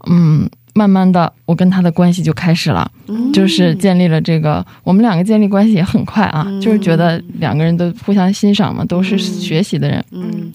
[0.10, 2.90] 嗯，慢慢的，我跟他的关系就开始了。
[3.34, 10.02] 就是建立了这个，我们两个建立关系也很快啊，就是觉得两个人都互相欣赏嘛，都是学习的人。
[10.12, 10.54] 嗯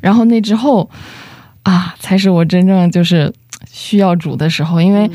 [0.00, 0.88] 然后那之后
[1.68, 3.32] 啊，才是我真正就是
[3.70, 5.10] 需要主的时候，因为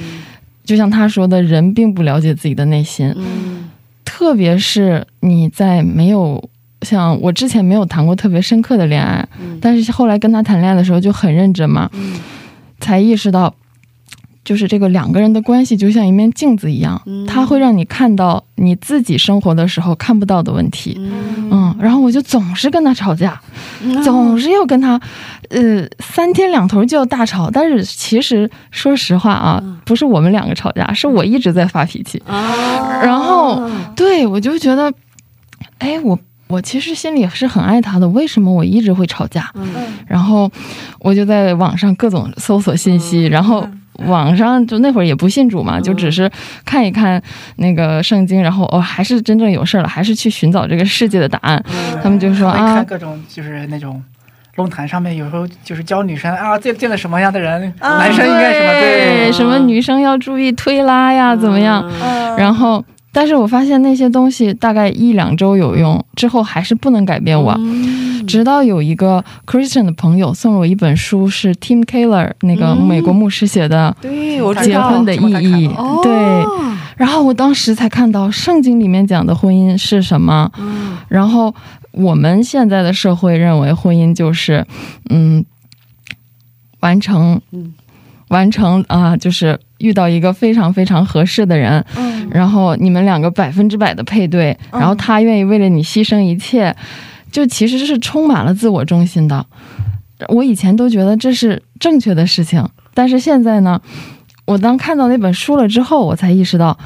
[0.63, 3.69] 就像他说的，人并不了解自己的内心，嗯。
[4.05, 6.49] 特别是你在没有。
[6.83, 9.25] 像我之前没有谈过特别深刻的恋爱，
[9.61, 11.89] 但是后来跟他谈恋爱的时候就很认真嘛，
[12.81, 13.55] 才意识到，
[14.43, 20.95] 就是这个两个人的关系就像一面镜子一样，它会让你看到你自己生活的时候看不到的问题。
[20.99, 23.39] 嗯，然后我就总是跟他吵架，
[24.03, 24.99] 总是要跟他，
[25.49, 27.49] 呃，三天两头就要大吵。
[27.49, 32.21] 但是其实说实话啊，不是我们两个吵架，是我一直在发脾气。
[32.27, 34.91] 然后对我就觉得，
[35.77, 39.49] 哎，我我其实心里是很爱他的，为什么我一直会吵架？
[40.05, 40.51] 然后
[40.99, 43.65] 我就在网上各种搜索信息，然后。
[44.07, 46.29] 网上就那会儿也不信主嘛，就只是
[46.65, 47.21] 看一看
[47.57, 51.63] 那个圣经，然后哦，还是真正有事儿了，还是去寻找这个世界的答案。
[52.01, 54.01] 他们就说会啊看，各种就是那种
[54.55, 59.31] 论坛上面有时候就是教女生啊见见了什么样的人，男生应该什么对。
[59.31, 61.83] 什么女生要注意推拉呀，怎么样？
[62.01, 62.35] 嗯。
[62.37, 67.55] 然后但是我发现那些东西大概一两周有用，之后还是不能改变我。
[68.27, 75.67] 直到有一个 Christian 的朋友送了我一本书，是 Tim Keller 那个美国牧师写的对，结婚的意义。
[75.67, 76.11] 哦对，
[76.97, 80.51] 然后我当时才看到圣经里面讲的婚姻是什么。
[80.57, 80.97] 嗯。
[81.07, 81.53] 然后
[81.91, 84.65] 我们现在的社会认为婚姻就是，
[85.11, 85.45] 嗯，
[86.79, 87.73] 完成，嗯。
[88.29, 96.75] 完成啊、就是遇到一个非常非常合适的人，嗯然后你们两个百分之百的配对，嗯然后他愿意为了你牺牲一切，
[97.31, 99.45] 就其实是充满了自我中心的。
[100.29, 103.81] 我以前都觉得这是正确的事情，但是现在呢，
[104.45, 106.77] 我当看到那本书了之后，我才意识到，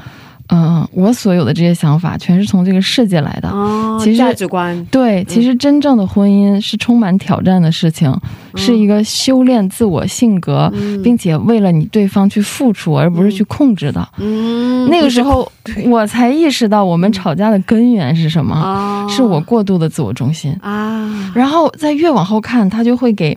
[0.48, 3.48] 嗯、我所有的这些想法全是从这个世界来的。
[3.50, 8.14] 哦，其实价值观，对，其实真正的婚姻是充满挑战的事情，
[8.54, 11.02] 是一个修炼自我性格，嗯。
[11.02, 14.06] 并且为了你对方去付出，而不是去控制的。
[14.18, 14.88] 嗯。
[14.90, 15.50] 那个时候，
[15.86, 20.54] 我才意识到我们吵架的根源是什么，啊是我过度的自我中心。
[20.62, 23.36] 啊，然后再越往后看，他就会给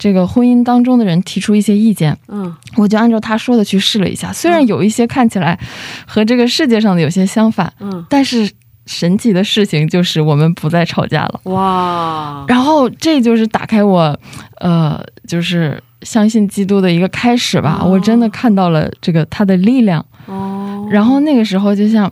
[0.00, 4.32] 这个婚姻当中的人提出一些意见，嗯我就按照他说的去试了一下。
[4.32, 5.58] 虽然有一些看起来
[6.06, 8.50] 和这个世界上的有些相反，嗯，但是
[8.86, 11.40] 神奇的事情就是我们不再吵架了。
[11.44, 14.18] 哇，然后这就是打开我，
[14.58, 17.78] 呃，就是相信基督的一个开始吧。
[17.82, 20.04] 哦我真的看到了这个他的力量。
[20.24, 22.10] 哦，然后那个时候，就像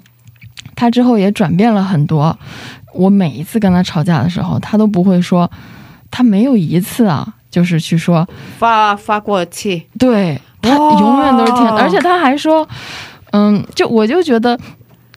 [0.76, 2.38] 他之后也转变了很多。
[2.92, 5.50] 我每一次跟他吵架的时候，他都不会说，
[6.10, 12.68] 他没有一次啊，就是去说，发发过气，对他永远都是天，而且他还说，
[13.32, 14.58] 嗯，就我就觉得。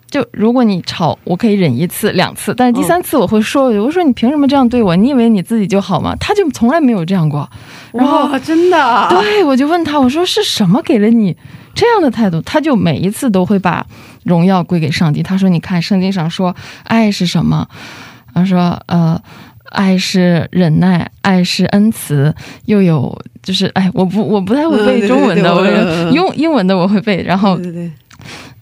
[0.10, 4.94] 就如果你吵，我可以忍一次两次，但是第三次我会说，我说你凭什么这样对我？
[4.94, 6.14] 你以为你自己就好吗？
[6.20, 7.50] 他就从来没有这样过。
[7.94, 11.38] 然后真的啊，对，我就问他，我说是什么给了你
[11.74, 12.42] 这样的态度？
[12.42, 13.86] 他就每一次都会把
[14.26, 15.24] 荣耀归给上帝。
[15.24, 17.66] 他说：“你看圣经上说爱是什么？
[18.34, 19.18] 他说呃，
[19.72, 22.34] 爱是忍耐，爱是恩慈，
[22.66, 27.22] 又有就是哎，我不我不太会背中文的，对我我英英文的我会背。
[27.24, 27.92] 然后对对对，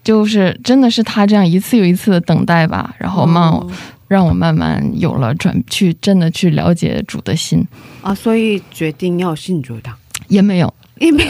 [0.03, 3.67] 就是真的是他这样一次又一次的等待吧，然后慢、哦
[4.09, 7.63] 让我慢慢有了转去真的去了解主的心，
[8.01, 9.91] 啊，所以决定要信主的，
[10.27, 11.23] 也没有。”因 为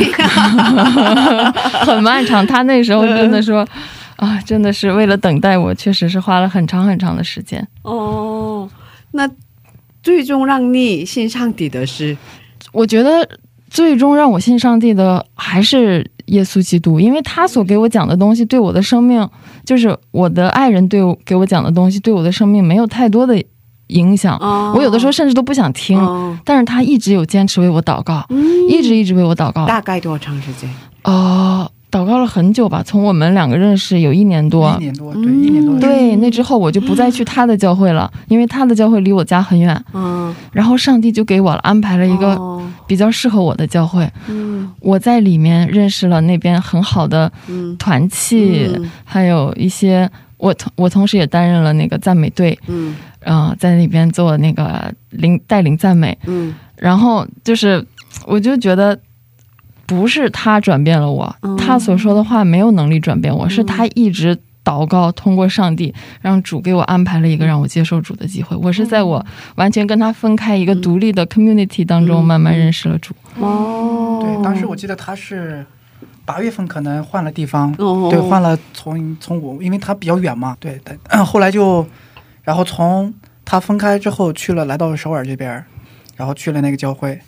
[1.86, 2.48] 很漫长。
[2.48, 3.68] 他那时候真的说，
[4.16, 7.68] 啊，真的是为了等待我，确实是花了很长很长的时间。
[7.82, 8.66] 哦，
[9.12, 9.30] 那
[10.02, 12.16] 最终让你信上帝的是，
[12.72, 13.28] 我觉得
[13.70, 19.28] 最终让我信上帝的还是耶稣基督，因为他所给我讲的东西对我的生命，
[19.66, 23.42] 就是我的爱人对我给我讲的东西，对我的生命没有太多的
[23.88, 24.38] 影响。
[24.38, 29.66] 哦我有的时候甚至都不想听，哦但是他一直有坚持为我祷告，嗯一直一直为我祷告。
[29.66, 30.70] 大概多长时间？
[31.04, 36.10] 哦，祷告了很久吧，从我们两个认识有一年多，一年多，对，一年多的时间。
[36.10, 39.84] 对，那之后我就不再去他的教会了， 因为他的教会离我家很远。
[39.94, 42.64] 嗯，然后上帝就给我安排了一个哦。
[42.86, 44.72] 比较适合我的教会，嗯。
[44.80, 47.76] 我在里面认识了那边很好的嗯。
[47.78, 48.92] 团契，嗯。
[49.04, 52.96] 还有一些我同我同时也担任了那个赞美队，嗯。
[53.26, 56.54] 嗯、在那边做那个领带领赞美，嗯。
[56.78, 57.84] 然后就是
[58.28, 58.98] 我就觉得。
[59.90, 68.56] 不是他转变了我，嗯他所说的话没有能力转变我，是他一直祷告，通过上帝让主给我安排了一个让我接受主的机会。
[68.56, 69.26] 我是在我
[69.56, 72.26] 完全跟他分开一个独立的 community 当中，嗯。
[72.26, 73.16] 慢慢认识了主。
[73.40, 75.66] 哦，对，当时我记得他是
[76.24, 78.10] 八月份可能换了地方，哦。
[78.12, 81.84] 对，换了从从我，因为他比较远嘛，对，但 后来就，
[82.44, 83.12] 然后从
[83.44, 85.64] 他分开之后去了来到首尔这边，
[86.16, 87.20] 然后去了那个教会，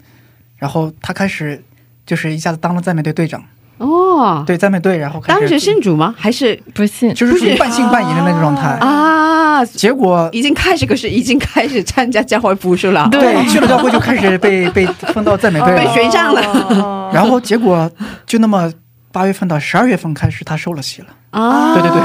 [0.57, 1.63] 然后他开始
[2.11, 3.41] 就是一下子当了赞美队队长，
[3.77, 6.13] 哦，对赞美队，然后开始当时信主吗？
[6.17, 9.63] 还是不信，就是属于半信半疑的那个状态，啊？
[9.63, 16.41] 结果已经开始，可是已经开始参加教会服饰了，对去了教会就开始被 被分到赞美队被了，选上了。
[16.41, 17.89] 了 然后结果
[18.27, 18.69] 就那么
[19.13, 22.01] 八月份到十二月份开始他受了洗了，啊，对对对。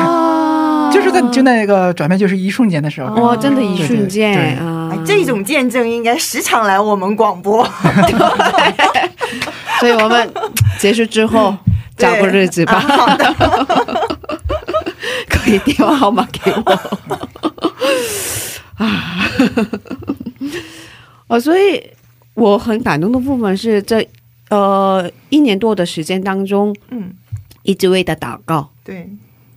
[0.92, 4.54] 就是在就那个转变就是一瞬间的时候，哇，真的，一瞬对间对。
[4.64, 4.88] 啊。
[4.92, 7.68] 哎，这种见证应该时常来我们广播。
[9.81, 10.33] 所以我们
[10.79, 11.57] 结束之后
[11.97, 12.81] 找个日子吧。
[12.81, 13.35] 好的，
[15.29, 16.62] 可以电话号码给我
[18.85, 19.31] 啊。
[21.29, 21.83] 哦，所以
[22.35, 24.07] 我很感动的部分是这
[24.51, 27.12] 呃一年多的时间当中，嗯，
[27.62, 29.11] 一直为他祷告，对，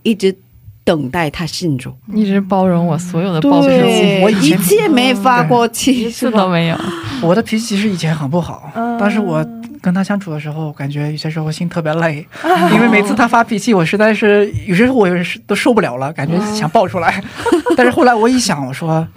[0.04, 0.36] 一直
[0.84, 1.94] 等待他信主。
[2.14, 6.78] 一直包容我所有的暴脾气，我，一我以前切没发过气，一次都没有。
[7.22, 9.46] 我的脾气其实以前很不好，嗯但是我
[9.82, 12.26] 跟他相处的时候，感觉有些时候心特别累，
[12.74, 17.24] 因为每次他发脾气，我实在是有些时候我也是都受不了了， 感觉想爆出来。
[17.78, 19.08] 但是后来我一想，我说，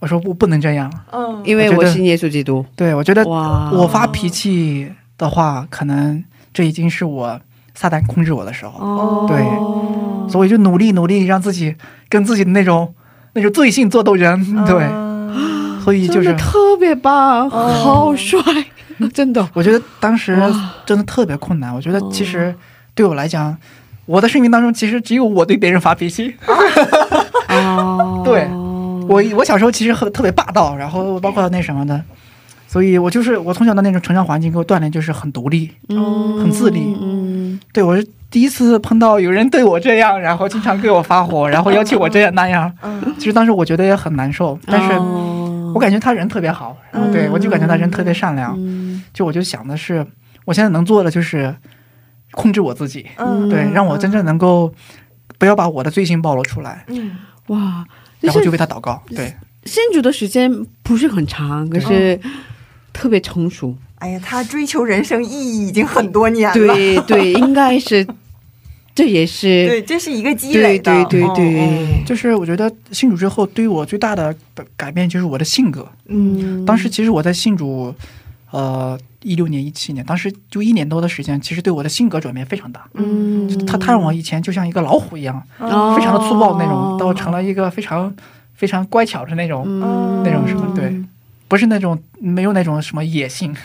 [0.00, 2.64] 我说我不能这样，嗯，因为我信耶稣基督。
[2.74, 6.22] 对我觉得哇，我发脾气的话，可能
[6.52, 7.40] 这已经是我
[7.74, 9.42] 撒旦控制我的时候，哦，对。
[10.30, 11.74] 所以就努力努力让自己
[12.08, 12.94] 跟自己的那种
[13.34, 18.40] 那种罪性做斗争，对，嗯所以就是特别棒，好帅，
[19.14, 19.48] 真的。
[19.54, 20.36] 我觉得当时
[20.86, 21.74] 真的特别困难。
[21.74, 22.54] 我觉得其实
[22.94, 23.56] 对我来讲，
[24.06, 26.34] 我的生命当中其实只有我对别人发脾气。
[27.48, 28.48] 哦， 对
[29.08, 32.00] 我我小时候其实很特别霸道，然后包括那什么的，
[32.68, 36.96] 所以我就是我从小的那种成长环境给我锻炼，就是很独立，嗯很自立。
[37.00, 42.72] 嗯，对我是第一次碰到有人对我这样，然后经常对我发火，然后要求我这样那样。
[43.18, 45.41] 其实当时我觉得也很难受，但是哦
[45.74, 48.54] 我感觉他人特别好，然后对我就感觉他人特别善良。
[48.58, 50.06] 嗯就我就想的是，
[50.44, 51.54] 我现在能做的就是
[52.30, 54.72] 控制我自己，嗯对，让我真正能够
[55.38, 57.16] 不要把我的罪行暴露出来，嗯
[57.48, 57.84] 哇，
[58.20, 59.02] 然后就是为他祷告。
[59.08, 62.18] 对，信主的时间不是很长，可是
[62.92, 63.76] 特别成熟。
[63.96, 68.06] 哎呀，他追求人生意义已经很多年了，对对，应该是，
[68.94, 72.02] 这也是对，这是一个积累的，对对对。
[72.04, 74.34] 就是我觉得信主之后，对于我最大的
[74.76, 75.88] 改变就是我的性格。
[76.08, 76.64] 嗯。
[76.66, 77.94] 当时其实我在信主，
[78.50, 82.84] 呃，一六年、一七年，当时就一年多的时间，其实对我的性格转变非常大。
[82.92, 85.96] 嗯，他他让我以前就像一个老虎一样，哦。
[85.96, 88.14] 非常的粗暴那种，到成了一个非常
[88.54, 90.22] 非常乖巧的那种，嗯。
[90.22, 90.94] 那种什么对，
[91.48, 93.54] 不是那种没有那种什么野性。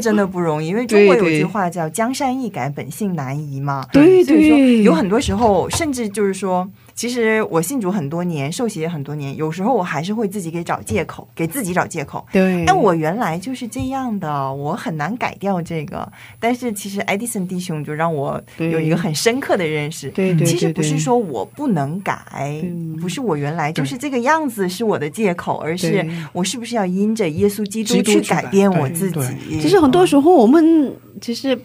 [0.00, 3.86] 真的 不容易，因为中国有句话叫“江山易改，本性难移”嘛。
[3.92, 12.26] 对所以说，对，有很多时候，甚至就是说，其实我信主很多年，受洗也很多年，有时候我还是会自己给找借口，给自己找借口。
[12.32, 16.10] 对，但，我原来就是这样的，我很难改掉这个。
[16.40, 20.08] 但是其实爱迪生弟兄就让我有一个很深刻的认识。
[20.12, 22.64] 对对，其实不是说我不能改，
[22.98, 29.60] 不是我原来就是这个样子是我的借口，而是我是不是要因着耶稣基督去改变我自己？
[29.60, 30.90] 其实很多时候我们
[31.20, 31.58] 其实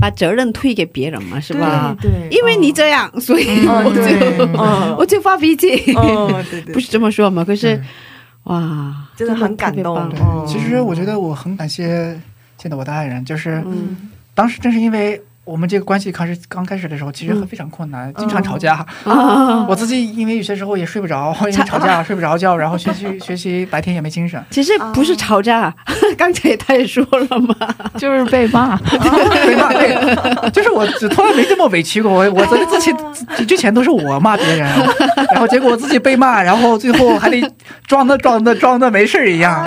[0.00, 1.96] 把责任推给别人嘛，是吧？
[2.00, 4.02] 对对，因为你这样，所以嗯，我就、
[4.98, 7.44] 我就发脾气，哦，对对，不是这么说嘛？
[7.44, 7.80] 可是
[8.44, 10.12] 哇，真的很感动
[10.46, 12.18] 其实我觉得我很感谢
[12.56, 14.10] 见到我的爱人，就是嗯。
[14.34, 18.84] 当时正是因为我们这个关系开始刚开始的时候，其实嗯非常困难，经常吵架。
[19.04, 24.42] 啊， 我自己因为有些时候也睡不着，因为吵架睡不着觉，然后学习 学习白天也没精神。
[24.50, 25.72] 其实不是吵架，
[26.18, 27.54] 刚才他也说了嘛，
[27.96, 28.76] 就是被骂。
[28.76, 32.10] 被骂对，就是我从来没这么委屈过。
[32.10, 32.96] 我我在之前
[33.46, 34.68] 之前都是我骂别人，
[35.30, 37.40] 然后结果我自己被骂，然后最后还得
[37.86, 39.64] 装的装的装的没事一样。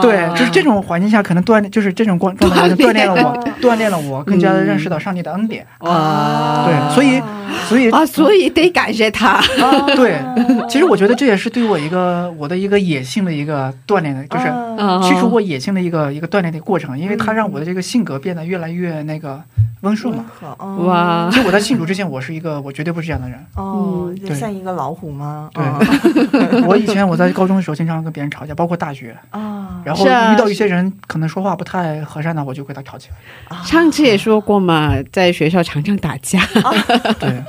[0.00, 5.66] 对，就是这种环境下，可能锻炼，就是这种光状态就锻炼了我，锻炼了我，更加的认识到上帝的恩典。
[5.78, 7.22] 啊，对，所以
[7.68, 9.40] 所以啊，所以得感谢他，
[9.94, 10.20] 对，
[10.68, 19.42] 其实我觉得这也是对我一个我的一个野性的一个锻炼的，就是啊去除我野性的一个一个锻炼的过程，因为它让我的这个性格变得越来越那个
[19.82, 20.24] 温顺嘛。
[20.84, 23.38] 哇，其实我在信主之前，我是一个我绝对不是这样的人。
[23.54, 25.50] 哦，嗯就像一个老虎吗？
[25.52, 25.64] 对，
[26.66, 33.62] 我以前我在高中的时候经常跟别人吵架，包括大学，啊，然后遇到一些人可能说话不太和善的，我就跟他吵起来。
[33.62, 34.75] 上次也说过嘛，
[35.12, 36.40] 在学校常常打架，
[37.20, 37.42] 对，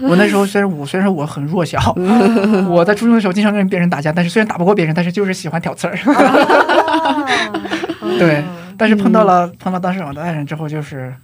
[0.00, 2.68] 我那时候虽然我虽然说我很弱小，嗯。
[2.68, 5.96] 我在初中的时候经常跟别人打架，但是虽然打不过别人，但是就是喜欢挑刺儿。
[8.18, 8.42] 对，
[8.76, 11.14] 但是碰到了碰到当时我的爱人之后，就是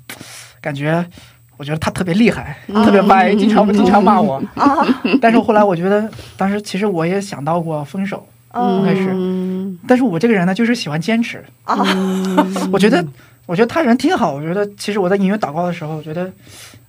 [0.61, 1.05] 感觉。
[1.59, 4.43] 我觉得他特别厉害，特别歪，经常经常骂我。
[5.23, 6.07] 但是后来我觉得，
[6.37, 8.85] 当时其实我也想到过分手，嗯。
[8.85, 9.09] 开始。
[9.11, 11.43] 嗯但是我这个人呢，就是喜欢坚持。
[12.71, 13.03] 我觉得，
[13.47, 14.33] 我觉得他人挺好。
[14.35, 16.31] 我觉得，其实我在音乐祷告的时候，我觉得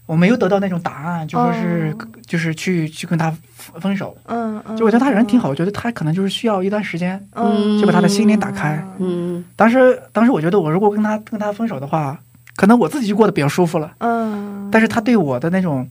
[0.06, 1.96] 我没有得到那种答案，就说是、
[2.26, 3.34] 就是去去跟他
[3.80, 4.16] 分手。
[4.26, 8.84] 嗯嗯，就我觉得他人挺好，我觉得他可能就是需要一段时间，嗯，就把他的心灵打开。
[9.00, 12.20] 嗯当时，当时我觉得我如果跟他跟他分手的话，
[12.56, 13.92] 可能我自己就过得比较舒服了。
[14.00, 15.88] 嗯，但是他对我的那种，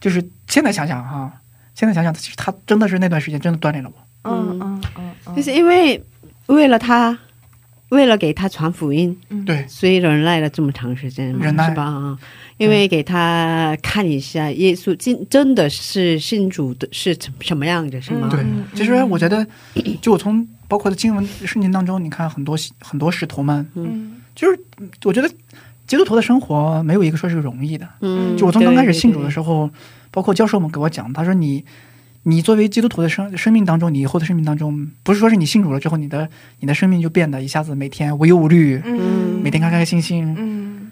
[0.00, 1.30] 就是现在想想哈，
[1.74, 4.30] 现在想想，其实他真的是那段时间真的锻炼了我。
[4.30, 6.02] 嗯嗯嗯嗯，就是因为
[6.46, 7.16] 为了他，
[7.90, 11.68] 为了给他传福音，对，所以忍耐了这么长时间嘛，忍耐。
[11.68, 11.84] 是吧？
[11.84, 12.18] 啊，
[12.56, 18.28] 因为给他看一下耶稣真真的是信主的是什什么样的，是吗？
[18.30, 18.40] 对。
[18.40, 19.46] 嗯，其实我觉得，
[20.02, 24.20] 就我从包括的经文圣经当中，你看很多很多使徒们，嗯。
[24.34, 24.58] 就是
[25.04, 25.30] 我觉得
[25.86, 27.88] 基督徒的生活没有一个说是容易的。
[28.00, 29.70] 嗯，就我从刚开始信主的时候，时候，
[30.10, 31.64] 包括教授们给我讲，他说你
[32.28, 40.34] 你作为基督徒的生生命当中，你以后的生命当中，不是说是你信主了之后，你的你的生命就变得一下子每天无忧无虑，嗯每天开开心心。
[40.36, 40.90] 嗯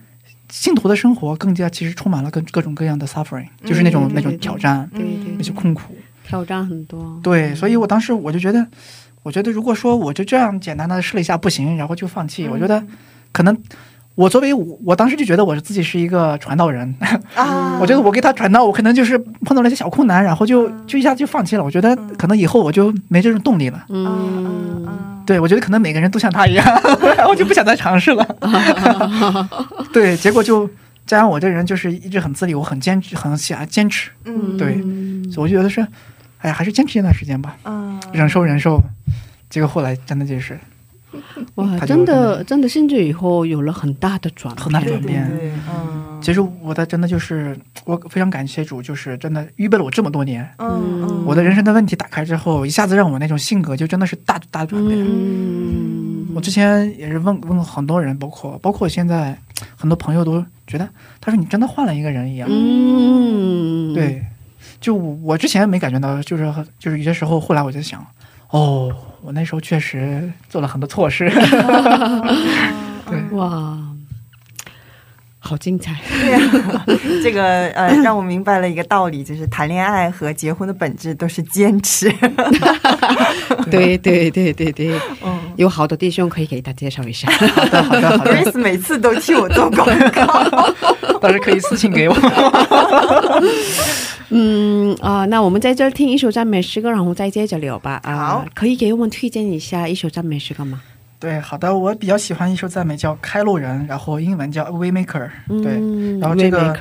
[0.50, 5.96] 信徒的生活更加其实充满了各各种各样的 suffering，就是那种、那种挑战，对对那些困苦。
[6.24, 7.18] 挑战很多。
[7.20, 8.64] 对，所以我当时我就觉得，
[9.24, 12.86] 我觉得如果说我就这样简单的试了一下不行，然后就放弃，我觉得
[13.32, 13.58] 可能
[14.14, 16.94] 我作为我，我当时就觉得我自己是一个传道人，
[17.34, 21.64] 啊， 我觉得我给他传道，我可能就是碰到了一些小困难，然后就就一下就放弃了。
[21.64, 23.84] 我觉得可能以后我就没这种动力了。
[25.26, 26.64] 对，我觉得可能每个人都像他一样，
[27.16, 28.24] 然后就不想再尝试了。
[29.92, 30.68] 对，结果就
[31.06, 34.56] 加上我这人就是一直很自律，我很坚持，很喜欢坚持，嗯。
[34.56, 34.74] 对，
[35.32, 35.80] 所以我就觉得是，
[36.38, 37.98] 哎呀，还是坚持一段时间吧，嗯。
[38.12, 38.80] 忍受忍受。
[39.50, 40.58] 结果后来真的就是
[41.56, 45.28] 哇，他真的真的信主以后有了很大的转变，很大的转变。
[45.36, 47.54] 对，嗯其实我的真的就是
[47.84, 50.48] 我非常感谢主，就是真的预备了我这么多年。
[50.58, 54.98] 嗯我的人生的问题打开之后，一下子让我那种性格就真的是大大转变。
[54.98, 59.38] 嗯，我之前也是问问很多人，包括包括现在
[59.76, 60.88] 很多朋友都觉得，
[61.20, 62.48] 他说你真的换了一个人一样。
[62.50, 64.24] 嗯，对，
[64.80, 68.02] 就我之前没感觉到，就是就是有些时候，后来我就想，
[68.48, 68.90] 哦，
[69.24, 71.30] 我那时候确实做了很多错事。
[73.08, 73.78] 对，哇，
[75.46, 76.40] 好精彩，对呀，
[77.22, 82.10] 这个呃，让我明白了一个道理，就是谈恋爱和结婚的本质都是坚持。
[83.70, 87.30] 对对对对对，嗯有好多弟兄可以给他介绍一下。
[87.30, 90.24] 好的，好的，好的，，Grace 每次都替我做广告。
[91.20, 92.14] 到时候可以私信给我。
[94.30, 98.00] 嗯啊、那我们在这儿听一首赞美诗歌，然后再接着聊吧。
[98.02, 100.80] 啊、好可以给我们推荐一下一首赞美诗歌吗？
[101.24, 105.30] 对，好的，我比较喜欢一首赞美叫《开路人》，然后英文叫《Waymaker》。
[105.62, 106.78] 对，嗯然后这个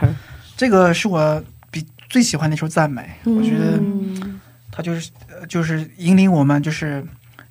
[0.57, 1.41] 这个是我
[1.71, 7.01] 比最喜欢的一首赞美，我觉得嗯它就是呃就是引领我们，就是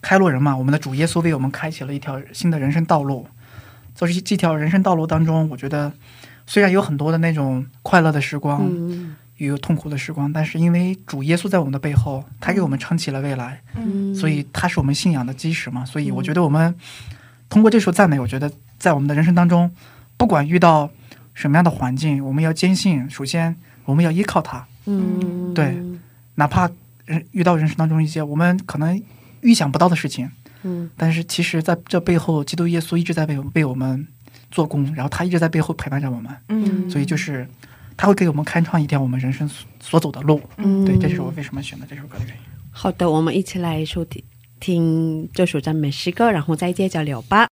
[0.03, 0.55] 开路人嘛。
[0.55, 3.27] 我们的主耶稣为我们开启了一条新的人生道路。
[3.95, 5.91] 就是这条人生道路当中，我觉得
[6.47, 14.15] 虽然有很多的那种快乐的时光，嗯也有痛苦的时光，但是因为主耶稣在我们的背后，他给我们撑起了未来，嗯。
[14.15, 15.85] 所以他是我们信仰的基石嘛。
[15.85, 16.75] 所以我觉得我们
[17.49, 19.69] 通过这首赞美，我觉得在我们的人生当中，
[20.17, 20.89] 不管遇到
[21.35, 25.53] 什么样的环境，我们要坚信，首先我们要依靠他，嗯。
[25.53, 25.77] 对
[26.37, 26.71] 哪怕
[27.05, 29.03] 人遇到人生当中一些我们可能
[29.41, 30.31] 预想不到的事情，
[30.63, 34.07] 嗯但是其实在这背后，基督耶稣一直在为为我们
[34.51, 37.49] 做工，然后他一直在背后陪伴着我们，嗯所以就是
[37.97, 40.41] 他会给我们开创一条我们人生所所走的路。
[40.57, 42.43] 嗯对，这就是我为什么选择这首歌的原因。
[42.71, 44.23] 好的，我们一起来收听
[44.59, 47.52] 听这首赞美诗歌，然后再接着聊吧。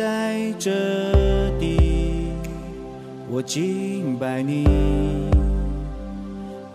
[0.00, 0.70] 在这
[1.58, 2.32] 地，
[3.28, 4.66] 我敬拜你，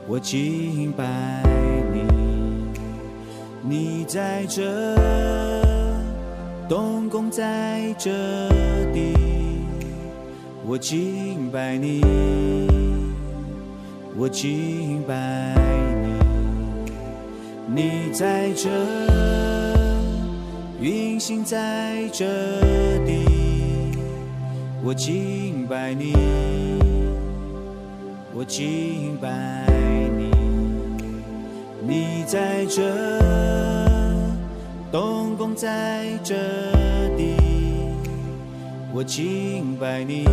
[0.08, 1.42] 我敬拜
[1.92, 2.04] 你。
[3.68, 4.62] 你在这，
[6.70, 8.12] 动工在这
[8.94, 9.16] 地，
[10.64, 12.04] 我敬拜你，
[14.16, 15.56] 我敬拜
[16.04, 17.74] 你。
[17.74, 18.70] 你在这，
[20.80, 22.24] 运行在这，
[24.86, 26.14] 我敬拜你，
[28.36, 29.66] 我敬拜
[30.16, 30.30] 你。
[31.82, 32.84] 你在这，
[34.92, 36.36] 动工在这
[37.18, 37.36] 地，
[38.94, 40.28] 我敬拜你，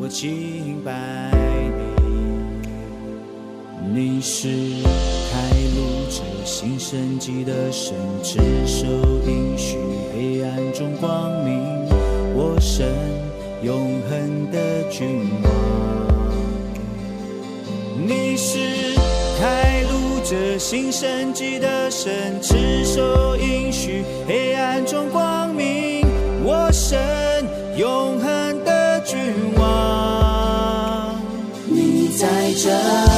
[0.00, 1.32] 我敬拜
[1.74, 1.82] 你。
[4.00, 4.46] 你是
[5.32, 8.86] 开路者新生机的神，只手
[9.26, 9.76] 应许
[10.14, 11.87] 黑暗中光明，
[12.40, 12.86] 我神
[13.62, 15.50] 永恒的君王。
[18.06, 18.94] 你是
[19.40, 26.06] 开路者新生机的神，赤手应许黑暗中光明，
[26.44, 26.96] 我神
[27.76, 29.18] 永恒的君
[29.56, 31.20] 王。
[31.66, 33.17] 你在这。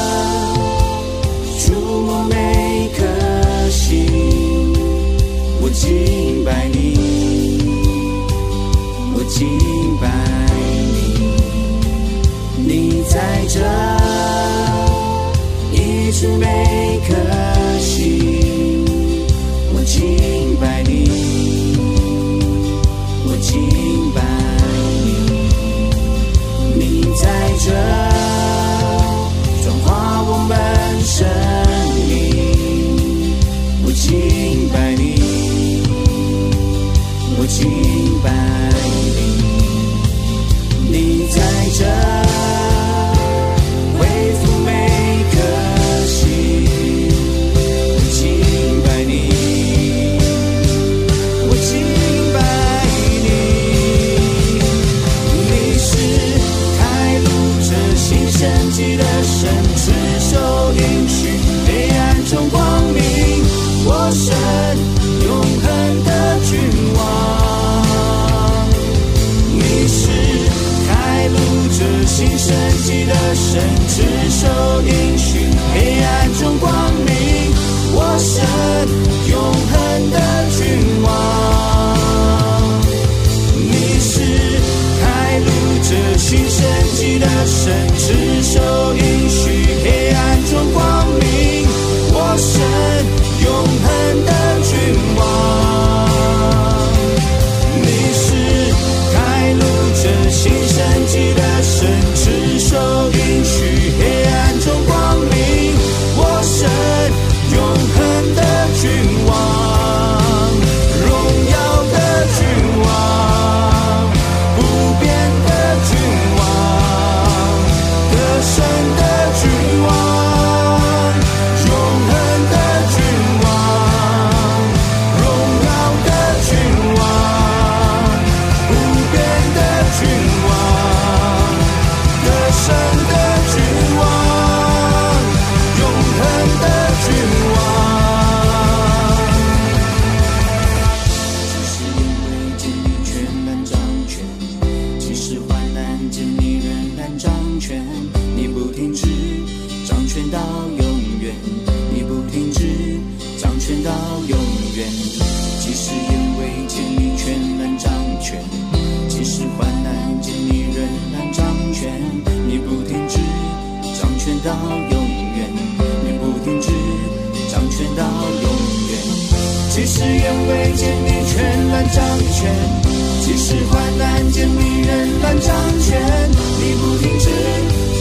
[173.50, 177.26] 是患难见敌仍般掌权，你不停止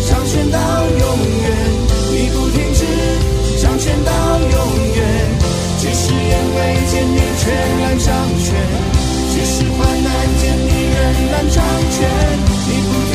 [0.07, 1.01] 掌权到永
[1.41, 1.49] 远，
[2.11, 2.85] 你不停止
[3.59, 4.57] 掌权到永
[4.95, 4.99] 远。
[5.79, 6.57] 即使人未
[6.91, 8.53] 见你全然掌权，
[9.33, 10.07] 即使患难
[10.39, 10.97] 见敌人
[11.31, 11.63] 般掌
[11.97, 12.07] 权，
[12.67, 13.09] 你。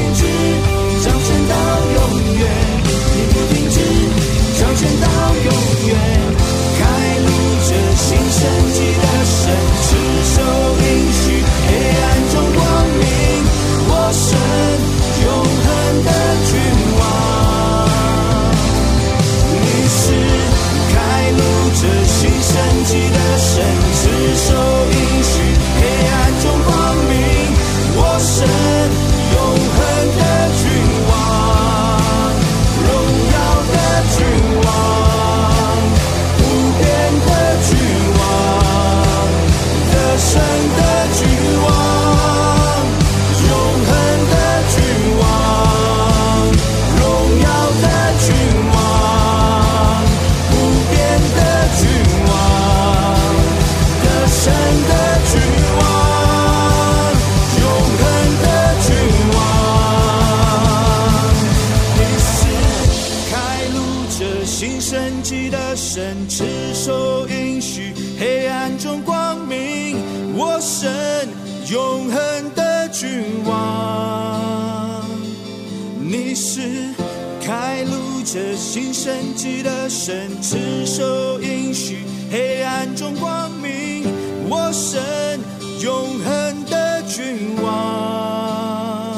[79.45, 81.99] 记得神持手应许，
[82.31, 84.05] 黑暗中光明，
[84.49, 85.39] 我神
[85.83, 89.15] 永恒的君王。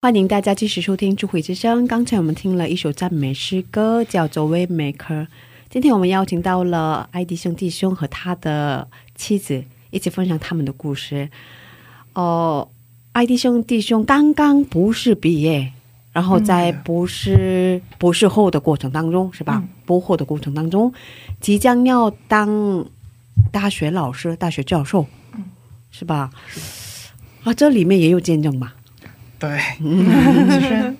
[0.00, 1.84] 欢迎大家继续收听智慧之声。
[1.88, 5.22] 刚才我们听了一首赞美诗歌，叫做《Waymaker》。
[5.68, 8.86] 今天我们邀请到了艾迪兄弟兄和他的
[9.16, 11.30] 妻子一起分享他们的故事。
[12.14, 12.68] 哦
[13.12, 15.72] 爱迪生弟兄刚刚博士毕业
[16.12, 19.62] 然后在博士博士后的过程当中是吧？
[19.86, 20.92] 博后的过程当中
[21.40, 22.84] 即将要当
[23.50, 25.06] 大学老师大学教授
[25.90, 26.30] 是吧？
[27.44, 28.74] 啊这里面也有见证吧？
[29.38, 29.58] 对。
[29.78, 30.94] 其实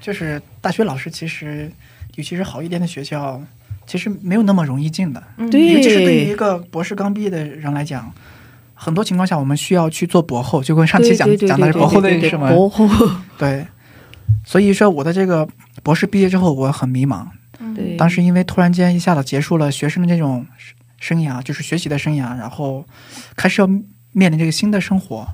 [0.00, 1.70] 就是大学老师其实
[2.16, 3.42] 尤其是好一点的学校
[3.86, 5.22] 其实没有那么容易进的。
[5.38, 8.10] 尤其是对于一个博士刚毕业的人来讲
[8.80, 12.88] 很多情况下我们需要去做博后，就跟上期讲讲的博后的什么博后，
[13.36, 13.66] 对。
[14.44, 15.46] 所以说，我的这个
[15.82, 17.26] 博士毕业之后，我很迷茫。
[17.74, 20.46] 对，当时因为突然间一下子结束了学生的这种
[20.98, 22.84] 生涯，就是学习的生涯，然后
[23.36, 23.66] 开始要
[24.12, 25.26] 面临这个新的生活。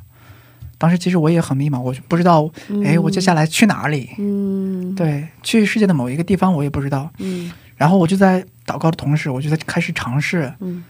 [0.78, 2.50] 当时其实我也很迷茫，我不知道，
[2.84, 4.10] 哎，我接下来去哪里？
[4.18, 7.10] 嗯，对，去世界的某一个地方，我也不知道。
[7.18, 10.82] 嗯然后我就在祷告的同时，我就在开始尝试，嗯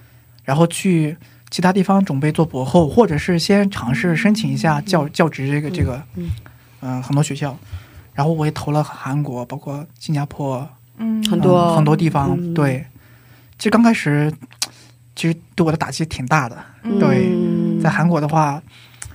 [0.44, 1.16] 然后去
[1.54, 6.32] 其他地方准备做博后，或者是先尝试申请一下教教职这个这个，嗯
[6.80, 7.56] 嗯、很多学校。
[8.12, 12.36] 然后我也投了韩国，包括新加坡，嗯很多嗯很多地方。
[12.36, 12.84] 嗯对，
[13.56, 14.34] 其实刚开始，
[15.14, 16.56] 其实对我的打击挺大的。
[16.98, 18.60] 对，嗯在韩国的话，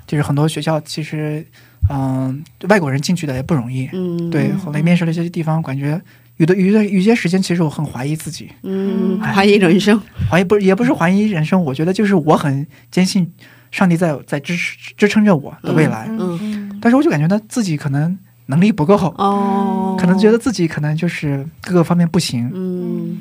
[0.07, 1.45] 就是很多学校其实，
[1.89, 3.89] 嗯、外国人进去的也不容易。
[3.91, 6.01] 嗯，对，后来面试了一些地方，感觉
[6.39, 13.29] 有的有的有些时间，其实我很怀疑自己，嗯，怀疑人生，怀疑不也不是怀疑人生，我觉得就是我很坚信
[13.71, 23.17] 上帝在在支持支撑着我的未来，嗯但是我就感觉呢自己可能能力不够，哦，可能觉得自己可能就是各个方面不行，嗯。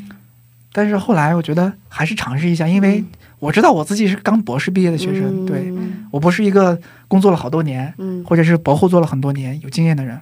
[0.71, 3.03] 但是后来我觉得还是尝试一下，因为
[3.41, 5.75] 我知道我自己是刚博士毕业的学生，对
[6.13, 8.23] 我不是一个工作了好多年，嗯。
[8.25, 10.21] 或者是博后做了很多年有经验的人，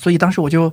[0.00, 0.72] 所以当时我就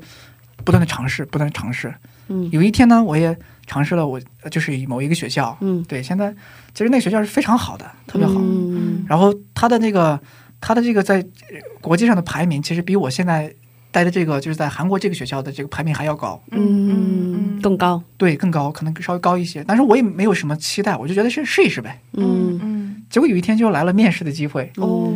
[0.63, 1.93] 不断的尝试，不断的尝试。
[2.29, 3.37] 嗯有一天呢，我也
[3.67, 6.33] 尝试了我，呃就是某一个学校，嗯对，现在
[6.73, 8.35] 其实那个学校是非常好的，特别好。
[8.37, 10.19] 嗯然后他的那个
[10.61, 13.53] 他的这个在呃国际上的排名，其实比我现在
[13.91, 19.63] 待的这个就是在韩国这个学校的这个排名还要高，嗯更高，对，更高，可能稍微高一些。
[19.67, 21.99] 但是我也没有什么期待，我就觉得是试一试呗。
[22.13, 25.11] 嗯嗯结果有一天就来了面试的机会，哦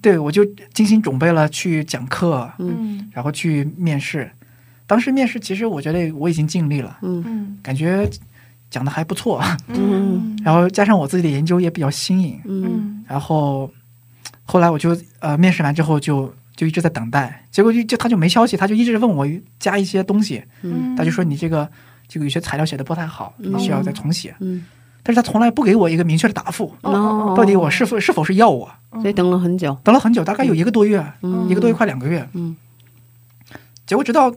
[0.00, 4.30] 对我就精心准备了去讲课，嗯然后去面试。
[4.92, 7.24] 当时面试其实我觉得我已经尽力了，嗯。
[7.26, 7.58] 嗯。
[7.62, 8.06] 感觉
[8.70, 10.38] 讲的还不错，嗯。
[10.44, 13.02] 然后加上我自己的研究也比较新颖，嗯。
[13.08, 13.70] 然后
[14.44, 19.26] 后来我就呃面试完之后就就一直在等待，结果就就他就没消息，他就一直问我
[19.58, 20.94] 加一些东西，嗯。
[20.94, 21.66] 他就说你这个
[22.06, 24.62] 这个有些材料写的不太好，你需要再重写，嗯，
[25.02, 28.70] 但是他从来不给我一个明确的答复，哦到底我是否是否是要我，
[29.00, 31.48] 所以等了很久，等了很久，大概有一个多月，嗯。
[31.48, 32.54] 一个多月快两个月，嗯。
[33.86, 34.32] 结果直到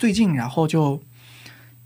[0.00, 0.98] 最近，然后就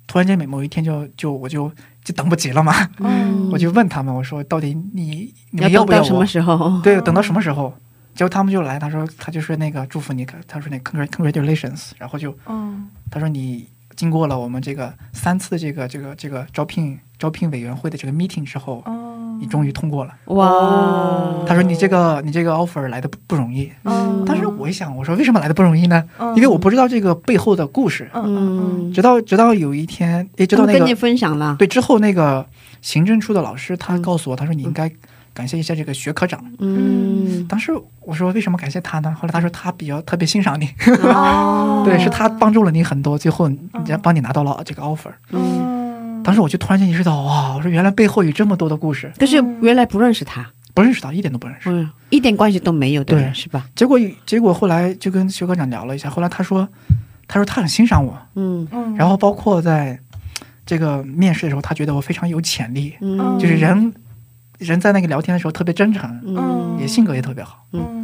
[0.06, 1.68] 突然间某某一天就就我就
[2.04, 6.24] 就等不及了嘛，嗯， 我就问他们，我说到底你你们要要不要我什么？
[6.24, 6.80] 时候？
[6.84, 7.74] 对，等到什么时候？
[8.14, 20.12] 结果他们就来，他说他就是那个祝福你，他说那 congrat congratulations，然后就嗯他说你经过了我们这个三次这个这个这个招聘招聘委员会的这个 meeting 之后，哦你终于通过了。
[20.26, 24.24] 哇，他说你这个你这个 offer 来的不不容易，嗯。
[24.24, 26.02] 当时我一想，我说为什么来的不容易呢？
[26.18, 26.34] 嗯。
[26.36, 32.46] 因为我不知道这个背后的故事，嗯，直到直到有一天，诶，直到那个跟你分享了，对之后那个
[32.80, 34.02] 行政处的老师他嗯。
[34.02, 34.90] 告诉我，他说你应该
[35.32, 36.42] 感谢一下这个学科长。
[36.58, 39.14] 嗯，当时我说为什么感谢他呢？
[39.18, 40.68] 后来他说他比较特别欣赏你，
[41.12, 43.58] 哦， 对，是他帮助了你很多，最后你
[44.02, 45.12] 帮你拿到了这个 offer。
[45.32, 45.83] 嗯，
[46.24, 51.70] 当时我就突然间意识到，哇，我说原来背后有这么多的故事，可是原来不认识他，不认识他，一点都不认识。
[51.70, 53.66] 嗯，一点关系都没有，对是吧？
[53.76, 56.66] 结果结果后来就跟薛科长聊了一下，后来他说，
[57.28, 58.96] 他说他很欣赏我，嗯嗯。
[58.96, 59.98] 然后包括在
[60.66, 63.92] 这个面试的时候，他觉得我非常有潜力，嗯，就是人
[64.58, 67.64] 人在那个聊天的时候特别真诚，嗯也性格也特别好。
[67.72, 68.02] 嗯。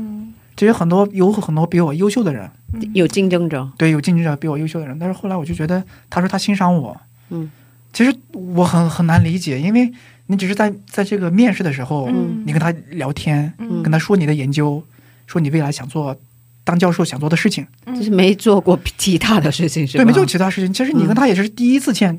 [0.57, 2.47] 就有很多有很多比我优秀的人，
[2.93, 6.95] 有竞争者，对，有竞争者比我优秀的人，但是后来我就觉得，他说他欣赏我，
[7.31, 7.51] 嗯，
[7.93, 9.93] 其实我很很难理解，因为
[10.27, 12.45] 你只是在在这个面试的时候，嗯。
[12.47, 13.83] 你跟他聊天，嗯。
[13.83, 14.83] 跟他说你的研究，
[15.27, 16.17] 说你未来想做
[16.63, 20.05] 当教授想做的事情，就是没做过其他的事情，是吧？
[20.05, 20.73] 对，没做其他事情。
[20.73, 22.17] 其实你跟他也是第一次见、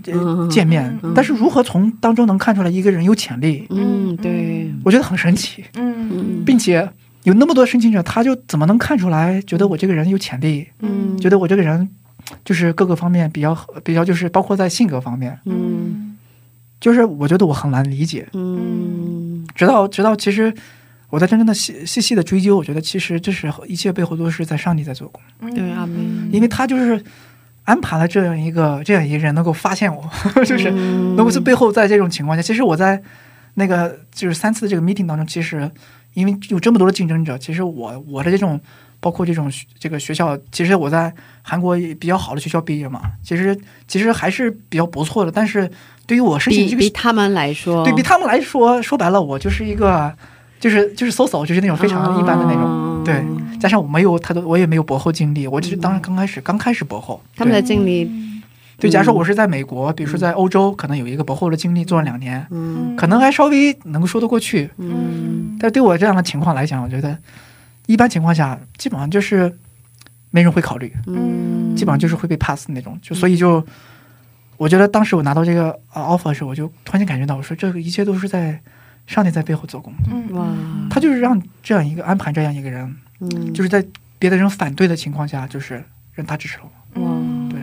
[0.49, 1.13] 见面，嗯。
[1.15, 6.09] 但是如何从当中能看出来一个人有潜力，嗯，对，我觉得很神奇，嗯。
[6.11, 6.43] 嗯。
[6.45, 6.87] 并且
[7.23, 11.87] 有那么多申请者，他就怎么能看出来，觉得我这个人有潜力，嗯，觉得我这个人
[12.43, 16.17] 就是各个方面比较比较，就是包括在性格方面，嗯。
[16.79, 18.27] 就是我觉得我很难理解。
[18.33, 19.47] 嗯。
[19.53, 20.51] 直到直到其实
[21.09, 25.99] 我在真正的细细细的追究，我觉得其实这是一切背后都是在上帝在做工，对，阿妹，
[26.31, 27.03] 因为他就是
[27.65, 30.09] 安排了这样一个这样一个人能够发现我，
[30.45, 32.99] 就是嗯能够是背后在这种情况下，其实我在
[33.55, 35.69] 那个就是三次的这个 meeting 当中，其实
[36.13, 38.59] 因为有这么多的竞争者，其实我我的这种
[39.01, 45.31] 包括这种学这个学校，其实我在韩国也比较好的学校毕业嘛，其实其实还是比较不错的。
[45.31, 45.69] 但是
[46.07, 50.13] 对于我申请比这个，比他们来说，对比他们来说，说白了，我就是一个
[50.61, 52.61] 就是就是搜搜，就是那种非常一般的那种。
[52.63, 53.19] 哦对，
[53.59, 57.19] 加上我没有太多，我也没有博后经历，我只是当时刚开始刚开始博后。
[57.35, 58.07] 他们的经历，
[58.77, 64.69] 对，假如说我是在美国，比如说在欧洲，可能有一个博后的经历，做了两年，嗯可能还稍微能够说得过去。
[64.77, 67.17] 嗯但对我这样的情况来讲，我觉得
[67.91, 69.57] 一般情况下，基本上就是
[70.29, 72.97] 没人会考虑，嗯，基本上就是会被 pass 那种。
[73.01, 73.65] 就所以就，
[74.57, 78.59] 我觉得当时我拿到这个呃 offer 的时候，我就突然间感觉到，我说这个一切都是在
[79.07, 79.93] 上帝在背后做工，
[80.31, 80.47] 哇，
[80.89, 83.85] 他就是让这样一个安排这样一个人，嗯，就是在
[84.17, 85.83] 别的人反对的情况下，就是
[86.13, 87.01] 让他支持我。
[87.01, 87.11] 哇，
[87.49, 87.59] 对，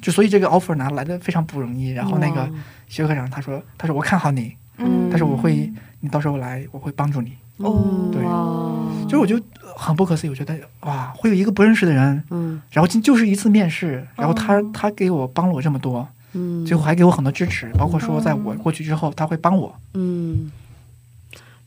[0.00, 1.90] 就所以这个 offer 拿来的非常不容易。
[1.90, 2.50] 然后那个哇。
[2.86, 5.08] 徐科长他说，他说我看好你，嗯。
[5.10, 7.32] 但是我会，你到时候来，我会帮助你。
[7.58, 8.22] 哦，对。
[8.22, 9.40] 哇，就是我就
[9.76, 12.60] 很不可思议，我觉得哇，会有一个不认识的人，嗯。
[12.70, 19.74] 然后就就是一次面试，然后他他给我帮了我这么多，嗯，最后还给我很多支持，包括说在我过去之后他会帮我。
[19.94, 20.50] 嗯，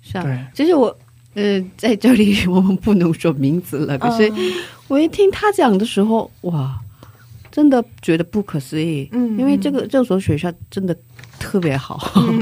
[0.02, 0.96] 是啊，对，其实我。
[1.34, 3.96] 呃，在这里 我们不能说名字了。
[4.00, 4.34] 可是
[4.88, 6.76] 我一听他讲的时候，哇，
[7.58, 9.10] 真的觉得不可思议。
[9.14, 10.96] 嗯因为这个这所学校真的
[11.40, 11.98] 特别好，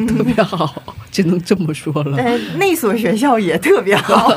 [0.09, 0.75] 特别好，
[1.09, 2.17] 只能这么说了。
[2.17, 4.29] 但那所学校也特别好，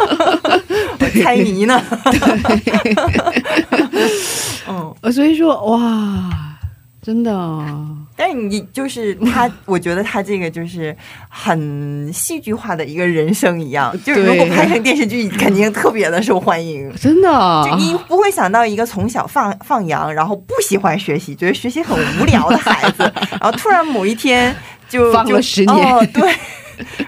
[1.22, 1.78] 猜谜呢。
[4.66, 6.43] 嗯，呃，所以说，哇，
[7.04, 7.30] 真的。
[7.30, 10.96] 哦，但是你就是他， 我觉得他这个就是
[11.28, 16.90] 很戏剧化的一个人生一样， 就是如果拍成电视剧，肯定特别的受欢迎。
[16.96, 17.28] 真的。
[17.30, 23.02] 哦，就你不会想到一个从小放放羊，然后不喜欢学习，觉得学习很无聊的孩子，
[23.38, 24.56] 然后突然某一天
[24.88, 25.94] 就放了就十年。
[25.94, 26.32] 哦，对，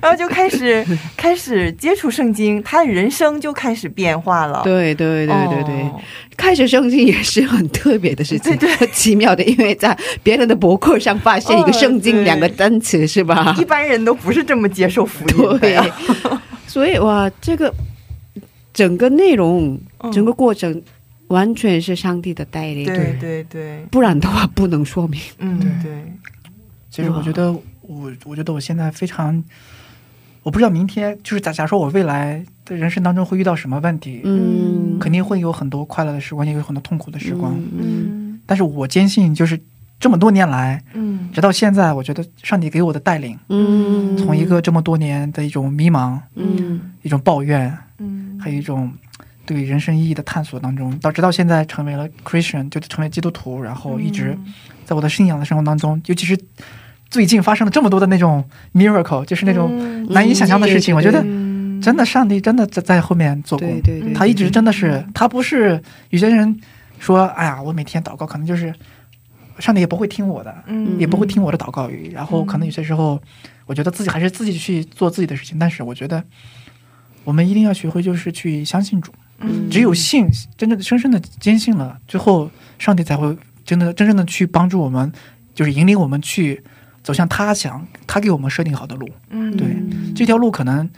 [0.01, 0.85] 然后就开始
[1.17, 4.62] 开始接触圣经，他的人生就开始变化了。
[4.64, 6.01] 对对对对对，哦
[6.37, 13.57] 开始圣经也是很特别的事情，很奇妙的，因为在别人的博客上发现一个“圣经”两个单词，是吧？
[13.59, 15.87] 一般人都不是这么接受福音的对呀。
[16.69, 17.73] 所以哇，这个
[18.75, 20.81] 整个内容、嗯整个过程
[21.29, 25.19] 完全是上帝的带领，对对对，不然的话不能说明。
[25.39, 26.12] 嗯对对，
[26.91, 27.53] 其实我觉得
[27.89, 29.43] 我我觉得我现在非常，
[30.43, 37.55] 我不知道明天就是假假如说我未来的人生当中会遇到什么问题，嗯，肯定会有很多快乐的时光，也有很多痛苦的时光。
[37.55, 39.61] 嗯嗯但是我坚信，就是
[39.99, 48.93] 这么多年来，嗯直到现在，我觉得上帝给我的带领，嗯，从一个这么多年的一种迷茫、嗯一种抱怨，嗯还有一种
[49.45, 54.37] 对人生意义的探索当中，到直到现在成为了 Christian，就成为基督徒，然后一直
[54.84, 56.39] 在我的信仰的生活当中，尤其是
[57.11, 58.45] 最近发生了这么多的那种
[58.75, 63.69] miracle，就是那种嗯难以想象的事情，嗯我觉得嗯真的上帝真的在在后面做工。
[63.83, 65.81] 对，对对，他一直真的是，他不是
[66.11, 66.59] 有些人
[66.99, 68.75] 说，哎呀，我每天祷告，可能就是
[69.59, 70.99] 上帝也不会听我的，嗯。
[70.99, 73.21] 也不会听我的祷告语，然后可能有些时候，
[73.67, 76.23] 我觉得自己还是自己去做自己的事情，但是我觉得
[77.25, 79.69] 我们一定要学会就是去相信主，嗯。
[79.71, 80.27] 只有信
[80.57, 85.13] 真正的深深的坚信了，最后上帝才会真的真正的去帮助我们，
[85.55, 86.63] 就是引领我们去
[87.07, 89.57] 走向他想他给我们设定好的路，嗯。
[89.57, 89.77] 对
[90.13, 90.91] 这条路可能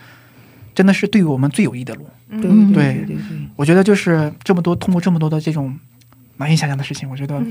[0.74, 2.08] 真的是对于我们最有益的路。
[2.30, 2.72] 对嗯。
[2.72, 5.78] 对对对对对，我觉得就是这么多通过这么多的这种
[6.38, 7.44] 难以想象的事情，我觉得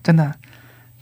[0.00, 0.32] 真的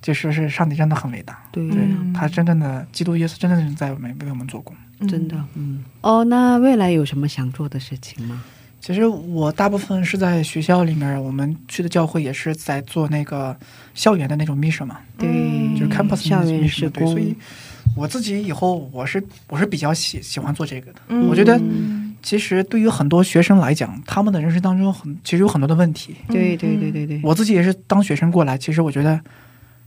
[0.00, 1.68] 就是是上帝真的很伟大，对。
[1.68, 2.14] 对嗯。
[2.14, 4.74] 他真正的基督耶稣真的是在为为我们做工。
[5.06, 8.42] 真的，嗯，哦，那未来有什么想做的事情吗？
[8.82, 13.56] 其实我大部分是在学校里面，我们去的教会也是在做那个
[13.94, 15.28] 校园的那种 mission 嘛，对，
[15.78, 17.32] 就是 campus 校园 mission 施对，所以，
[17.96, 20.98] 我自己以后我是我是比较喜喜欢做这个的。
[21.06, 21.28] 嗯。
[21.28, 21.60] 我觉得
[22.24, 29.20] 其实对于很多学生来讲，他们的人生当中很其实有很多的问题，对对对对对，我自己也是当学生过来，其实我觉得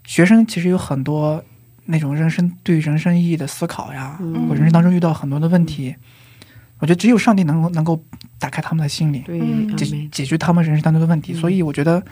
[0.05, 1.43] 学生其实有很多
[1.83, 4.47] 那种人生对人生意义的思考呀，嗯。
[4.47, 5.93] 我人生当中遇到很多的问题，
[6.79, 8.01] 我觉得只有上帝能够能够
[8.39, 11.33] 打开他们的心灵，解解决他们人生当中的问题。
[11.33, 11.35] 嗯。
[11.35, 12.03] 所以我觉得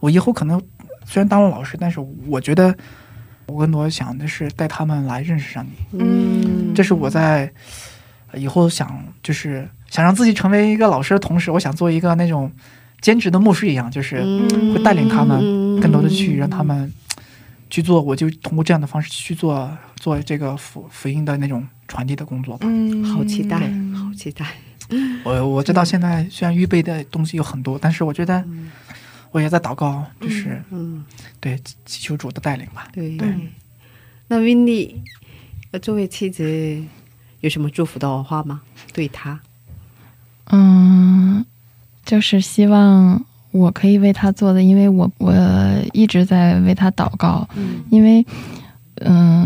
[0.00, 0.60] 我以后可能
[1.04, 2.74] 虽然当了老师，但是我觉得
[3.46, 7.52] 我更多想的是带他们来认识上帝，嗯，这是我在
[8.32, 12.50] 呃以后想就是想让自己成为一个老师的同时，我想做一个那种
[13.00, 14.22] 兼职的牧师一样，就是。
[14.22, 14.74] 嗯。
[14.74, 16.92] 会带领他们更多的去让他们们
[17.70, 22.66] 去做，我就通过这样的方式去做做这个福福音的那种传递的工作吧。
[22.70, 23.02] 嗯。
[23.04, 23.58] 好期待，
[23.94, 24.44] 好期待，
[25.24, 28.42] 我我知道现在虽然预备的东西有很多，但是我觉得
[29.30, 31.04] 我也在祷告，就是嗯，
[31.40, 32.88] 对祈求主的带领吧。
[32.92, 33.28] 对对。
[34.28, 34.94] 那 Winnie，
[35.70, 36.82] 呃，作为妻子，
[37.40, 38.62] 有什么祝福的话吗？
[38.94, 39.38] 对他，
[40.50, 41.44] 嗯，
[42.04, 45.34] 就是希望我可以为他做的，因为我我
[45.92, 47.84] 一直在为他祷告，嗯。
[47.90, 48.24] 因为
[49.00, 49.37] 嗯，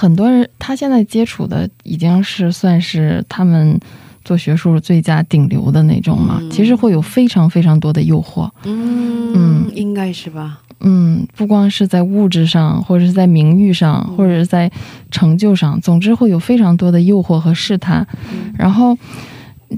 [0.00, 3.78] 很多人他现在接触的已经是算是他们
[4.24, 6.50] 做学术最佳顶流的那种嘛，嗯。
[6.50, 9.70] 其实会有非常非常多的诱惑，嗯嗯。
[9.74, 10.62] 应该是吧？
[10.80, 14.16] 嗯，不光是在物质上，或者是在名誉上，嗯。
[14.16, 14.72] 或者是在
[15.10, 18.06] 成就上，总之会有非常多的诱惑和试探。
[18.32, 18.54] 嗯。
[18.56, 18.96] 然后，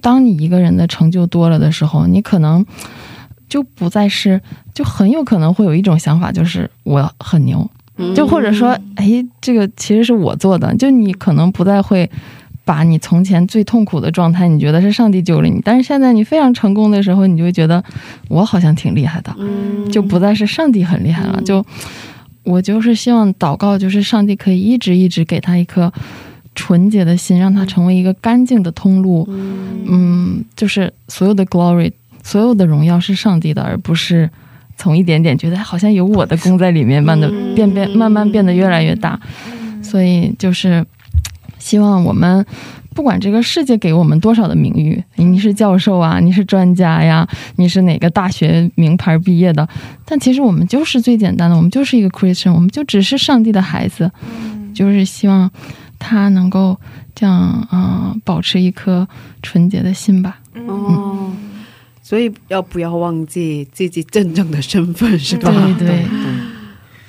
[0.01, 2.65] 当你一个人的成就多了的时候，你可能
[3.49, 4.41] 就不再是，
[4.73, 7.82] 就很有可能会有一种想法，就是我很牛，嗯
[8.15, 12.11] 就或者说，哎，这个其实是我做的，就你可能不再会。
[12.65, 17.83] 把你从前最痛苦的状态，你觉得是上帝救了你，但是现在你非常成功的时候，你就会觉得
[18.29, 21.35] 我好像挺厉害的，嗯就不再是上帝很厉害了。
[21.39, 21.67] 嗯就
[22.45, 25.93] 我就是希望祷告，就是上帝可以一直一直给他一颗
[26.55, 29.27] 纯洁的心，让他成为一个干净的通路。
[29.29, 31.91] 嗯嗯，就是所有的 glory，
[32.23, 34.31] 所有的荣耀是上帝的，而不是
[34.83, 39.17] 从一点点觉得好像有我的功在里面，慢的嗯变变慢慢变得越来越大。
[39.81, 40.85] 所以就是
[41.59, 42.45] 希望我们。
[42.95, 47.27] 不管这个世界给我们多少的名誉，你是教授啊，你是专家呀，
[47.57, 49.67] 你是哪个大学名牌毕业的，
[50.05, 54.11] 但其实我们就是最简单的，我们就是一个 Christian，我们就只是上帝的孩子，
[54.75, 55.51] 就是希望
[55.99, 56.79] 他能够
[57.15, 57.35] 这样
[57.71, 59.09] 啊、呃保持一颗
[59.43, 60.39] 纯洁的心吧。
[60.69, 61.33] 哦，
[62.13, 65.51] 所以要不要忘记自己真正的身份是吧？
[65.79, 66.05] 对对，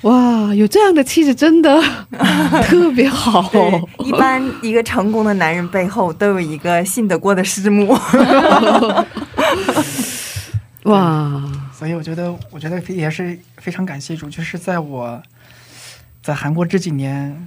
[0.08, 1.78] 哇，有这样的气质真的
[2.64, 3.44] 特别好。
[3.98, 7.94] 一般一个成功的男人背后都有一个信得过的师母。
[10.84, 15.22] 哇，所以我觉得，我觉得也是非常感谢主，就是在我
[16.22, 17.46] 在韩国这几年，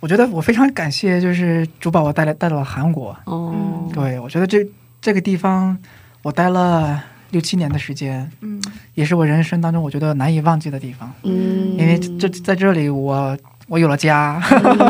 [0.00, 3.16] 我觉得我非常感谢，就是主把我带来带到了韩国。
[3.24, 4.62] 哦，对，我觉得这
[5.00, 5.74] 这个地方
[6.22, 8.60] 我待了六七年的时间，嗯。
[8.94, 13.36] 也是我人生当中我觉得难以忘记的地方，嗯，因为这在这里我
[13.68, 14.42] 我有了家，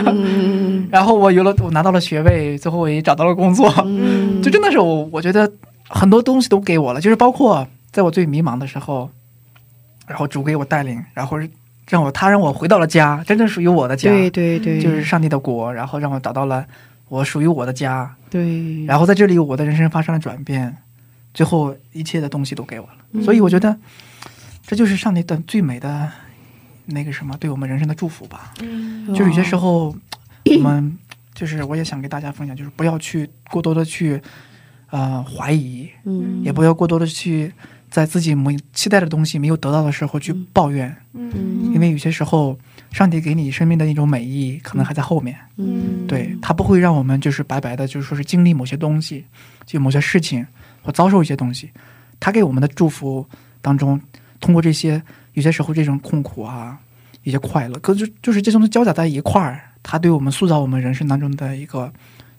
[0.06, 0.88] 嗯。
[0.90, 4.42] 然后我有了我拿到了学位，最后我也找到了工作，嗯。
[4.42, 5.50] 就真的是我我觉得
[5.88, 9.10] 很多东西都给我了，就是包括在我最迷茫的时候，
[10.06, 11.38] 然后主给我带领，然后
[11.90, 16.64] 让我他让我回到了家，真正属于我的家，对对对，就是上帝的国，然后让我找到了
[17.08, 20.74] 我属于我的家，对，然后在这里我的人生发生了转变，
[21.34, 23.22] 最后一切的东西都给我了，嗯。
[23.22, 23.76] 所以我觉得
[24.66, 26.10] 这就是上帝的最美的
[26.86, 28.52] 那个什么对我们人生的祝福吧。
[28.60, 29.06] 嗯。
[29.14, 29.94] 就是有些时候
[30.44, 30.98] 我们
[31.34, 34.20] 就是我也想给大家分享，就是不要去过多的去
[34.90, 36.42] 呃怀疑，嗯。
[36.42, 37.52] 也不要过多的去
[37.90, 41.72] 在自己没期待的东西没有得到的时候去抱怨，嗯。
[41.72, 42.58] 因为有些时候
[42.90, 46.06] 上帝给你生命的一种美意可能还在后面，嗯。
[46.08, 49.24] 对他不会让我们就是白白的，就是说是经历某些东西，
[49.64, 50.44] 就某些事情
[50.88, 51.70] 或遭受一些东西，
[52.18, 53.26] 他给我们的祝福
[53.60, 54.00] 当中，
[54.40, 55.02] 通过这些
[55.34, 56.78] 有些时候这种痛苦啊，
[57.24, 61.92] 一些快乐，可就就是这些东西交杂在一块儿，他对我们塑造我们人生当中的一个，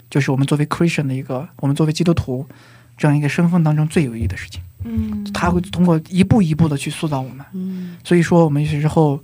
[0.09, 2.43] 就是我们作为 Christian 的一个，我们作为基督徒
[2.97, 4.59] 这样一个身份当中最有意义的事情。
[4.83, 7.45] 嗯他会通过一步一步的去塑造我们。
[7.53, 9.21] 嗯所以说，我们有些时候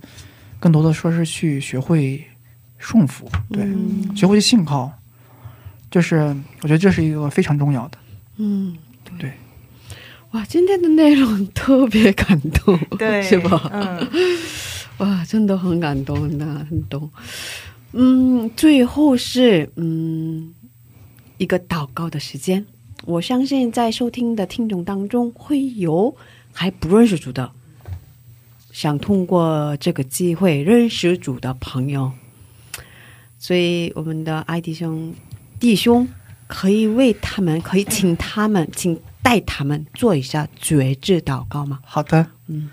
[0.60, 2.22] 更多的说是去学会
[2.78, 4.92] 顺服，对，嗯学会信靠，
[5.90, 6.16] 就是
[6.62, 7.98] 我觉得这是一个非常重要的。
[8.36, 8.85] 嗯，对。
[10.36, 13.70] 哇，今天的内容特别感动， 对，是吧？
[13.72, 14.06] 嗯
[14.98, 17.10] 哇，真的很感动，真的很动。
[17.92, 20.52] 嗯，最后是嗯
[21.38, 22.66] 一个祷告的时间。
[23.06, 26.14] 我相信在收听的听众当中会有
[26.52, 27.50] 还不认识主的，
[28.70, 32.12] 想通过这个机会认识主的朋友。
[33.38, 35.14] 所以我们的爱弟兄
[35.58, 36.06] 弟兄
[36.46, 41.80] 可以为他们，可以请他们，请带他们做一下觉知祷告吗？
[41.84, 42.70] 好的，嗯，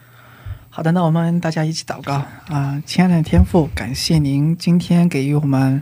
[0.70, 5.82] 好的，那我们大家一起祷告啊、亲爱的天父，感谢您今天给予我们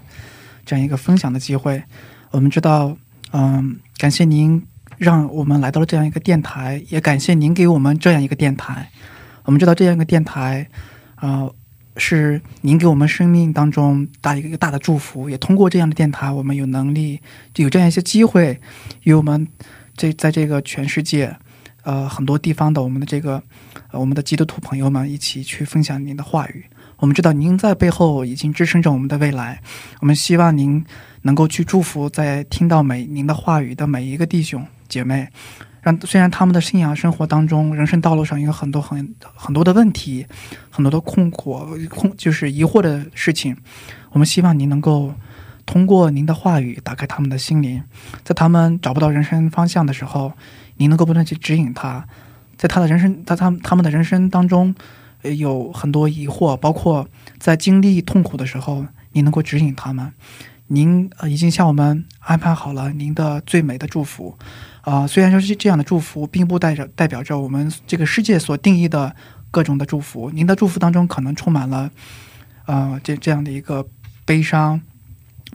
[0.66, 1.84] 这样一个分享的机会。
[2.30, 2.96] 我们知道，
[3.34, 4.66] 嗯，感谢您
[4.98, 8.90] 让我们来到了这样一个电台，也感谢您给我们这样一个电台。
[9.44, 10.70] 我们知道这样一个电台，
[11.16, 11.50] 啊、
[11.98, 15.30] 是您给我们生命当中大一个一个大的祝福。
[15.30, 17.20] 也通过这样的电台，我们有能力，
[17.54, 18.62] 就有这样一些机会，
[19.04, 19.46] 与我们
[20.02, 21.38] 这在这个全世界，
[21.84, 23.44] 呃，很多地方的我们的这个
[23.92, 26.66] 我们的基督徒朋友们一起去分享您的话语。
[26.98, 29.62] 我们知道您在背后已经支撑着我们的未来，
[30.00, 30.84] 我们希望您
[31.22, 35.28] 能够去祝福在听到每您的话语的每一个弟兄姐妹，
[35.84, 40.26] 让虽然他们的信仰生活当中、人生道路上有很多很很多的问题，
[40.72, 43.56] 很多的困惑、困就是疑惑的事情，
[44.14, 45.14] 我们希望您能够
[45.72, 47.82] 通过您的话语打开他们的心灵，
[48.26, 50.34] 在他们找不到人生方向的时候，
[50.76, 52.06] 您能够不断去指引他，
[52.58, 54.76] 在他的人生，在他他们的人生当中，
[55.22, 57.08] 有很多疑惑，包括
[57.40, 60.12] 在经历痛苦的时候，您能够指引他们。
[60.68, 64.38] 您已经向我们安排好了您的最美的祝福，
[64.82, 69.16] 啊、虽然说是这样的祝福，并不代表代表着我们这个世界所定义的
[69.50, 70.30] 各种的祝福。
[70.32, 71.90] 您的祝福当中可能充满了，
[72.66, 73.88] 呃，这这样的一个
[74.26, 74.82] 悲伤，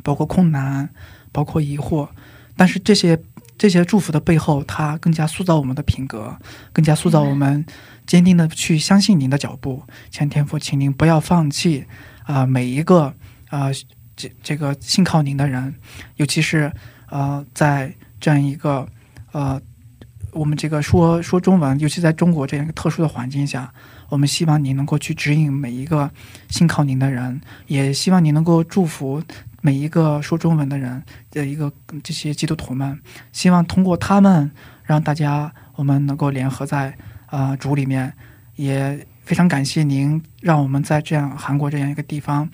[0.02, 0.88] 包括困难，
[1.32, 2.08] 包括疑惑，
[2.56, 3.18] 但是这些
[3.58, 6.36] 这些祝福的背后，它更加塑造我们的品格，
[6.72, 7.64] 更加塑造我们
[8.06, 9.82] 坚定的去相信您的脚步。
[10.10, 11.86] 前天父，请您不要放弃
[12.24, 13.14] 啊、每一个
[13.48, 13.70] 啊、
[14.16, 15.74] 这这个信靠您的人，
[16.16, 16.72] 尤其是
[17.08, 18.86] 呃，在这样一个
[19.32, 19.60] 呃，
[20.32, 23.72] 我们这个说说中文，尤其在中国这样一个特殊的环境下，
[24.08, 26.10] 我们希望您能够去指引每一个
[26.48, 29.22] 信靠您的人，也希望您能够祝福
[29.60, 32.98] 每一个说中文的人的一个这些基督徒们，
[33.32, 34.50] 希望通过他们，
[34.84, 36.90] 让大家我们能够联合在
[37.26, 38.12] 啊、呃主里面，
[38.54, 42.48] 也非常感谢您，让我们在这样韩国这样一个地方，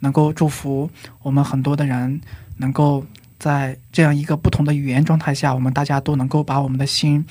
[0.00, 0.90] 能够祝福
[1.22, 2.20] 我们很多的人，
[2.58, 3.04] 能够
[3.38, 7.24] 在这样一个不同的语言状态下，我们大家都能够把我们的心，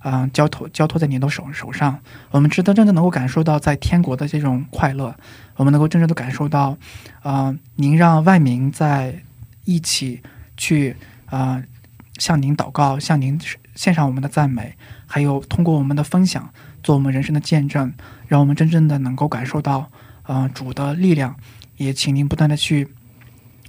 [0.00, 1.98] 啊、交托交托在您的手手上，
[2.30, 5.14] 我们值得真正能够感受到在天国的这种快乐，
[5.56, 6.76] 我们能够真正的感受到，
[7.22, 9.22] 啊、您让万民在
[9.64, 10.22] 一起
[10.56, 10.94] 去
[11.26, 11.62] 啊、
[12.18, 13.40] 向您祷告，向您
[13.74, 16.50] 献上我们的赞美，还有通过我们的分享，
[16.82, 17.92] 做我们人生的见证，
[18.28, 19.90] 让我们真正的能够感受到，
[20.24, 21.34] 呃，主的力量。
[21.76, 22.86] 也请您不断的去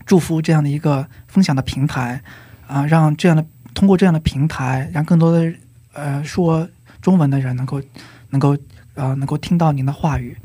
[0.06, 2.22] 祝福这样的一个分享的平台，
[2.68, 5.54] 啊、让这样的通过这样的平台，让更多的
[5.94, 6.68] 呃说
[7.02, 7.82] 中文的人能够
[8.30, 8.58] 能够
[8.94, 10.38] 呃能够听到您的话语。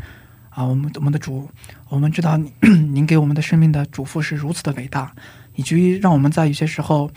[0.51, 1.49] 啊，我们我们的主，
[1.89, 2.37] 我们知道
[2.93, 5.13] 您给我们的生命的嘱咐是如此的伟大，
[5.55, 7.09] 以至于让我们在有些时候，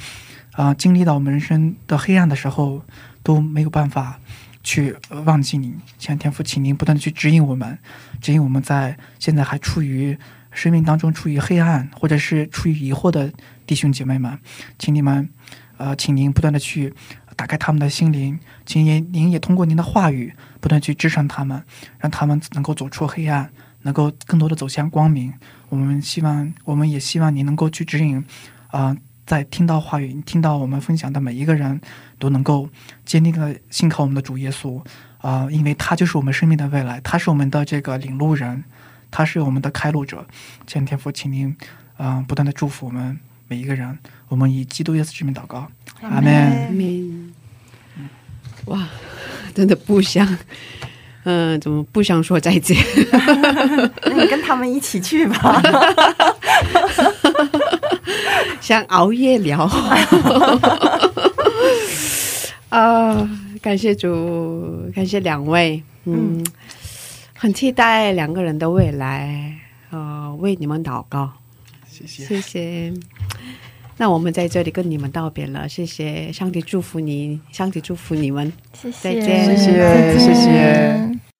[0.52, 2.84] 啊、经历到我们人生的黑暗的时候，
[3.24, 4.20] 都没有办法
[4.62, 5.74] 去忘记你。
[5.98, 7.80] 现在天父，请您不断的去指引我们，
[8.22, 10.16] 指引我们在现在还处于
[10.54, 13.32] 生命当中处于黑暗或者是处于疑惑的
[13.66, 14.38] 弟兄姐妹们，
[14.78, 15.28] 请你们，
[15.78, 16.94] 呃，请您不断的去
[17.36, 21.64] 打开他们的心灵，请也您也通过您的话语不断去支撑他们，
[22.00, 23.50] 让他们能够走出黑暗，
[23.82, 25.34] 能够更多的走向光明。
[25.70, 28.24] 我们希望，我们也希望您能够去指引，
[28.68, 28.96] 啊、
[29.26, 31.82] 在听到话语、听到我们分享的每一个人，
[32.20, 32.70] 都能够
[33.06, 34.80] 坚定的信靠我们的主耶稣，
[35.18, 38.64] 啊、因为他就是我们生命的未来，他是我们的这个领路人，
[39.14, 40.26] 他是我们的开路者。
[40.66, 41.56] 天天父，请您，
[41.98, 43.96] 啊、不断的祝福我们每一个人。
[44.28, 45.68] 我们以基督耶稣之名祷告，
[46.02, 46.72] 阿门。
[46.72, 47.32] 明，
[48.66, 48.88] 哇，
[49.54, 50.28] 真的不想，
[51.26, 52.76] 嗯、怎么不想说再见？
[54.06, 55.62] 那你跟他们一起去吧。
[58.60, 59.70] 想熬夜聊。
[62.70, 63.30] 啊，
[63.62, 66.44] 感谢主，感谢两位，嗯，
[67.44, 69.54] 很期待两个人的未来，
[69.90, 71.30] 呃，为你们祷告，
[71.90, 72.24] 谢谢。
[72.24, 72.94] 谢谢。
[73.98, 78.50] 那我们在这里跟你们道别了，谢谢，上帝祝福你，上帝祝福你们。
[78.72, 81.33] 谢谢，再见谢谢谢谢。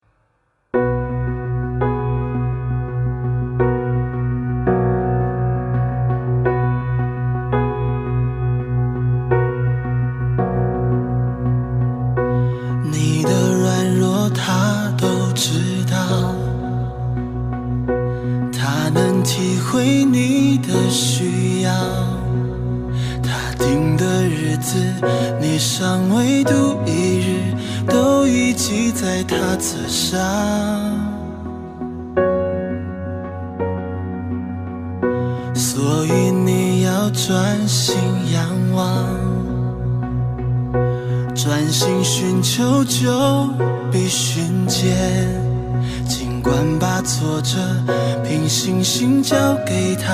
[48.96, 50.14] 心交给他，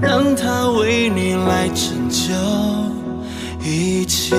[0.00, 2.32] 让他为你来拯救
[3.68, 4.36] 一切。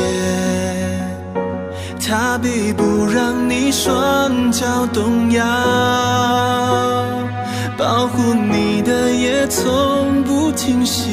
[2.00, 5.44] 他必不让你双脚动摇，
[7.78, 11.10] 保护你的也从不停歇。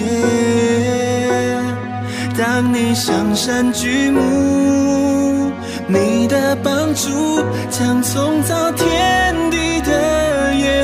[2.38, 5.50] 当你向山举目，
[5.88, 9.29] 你的帮助将从早天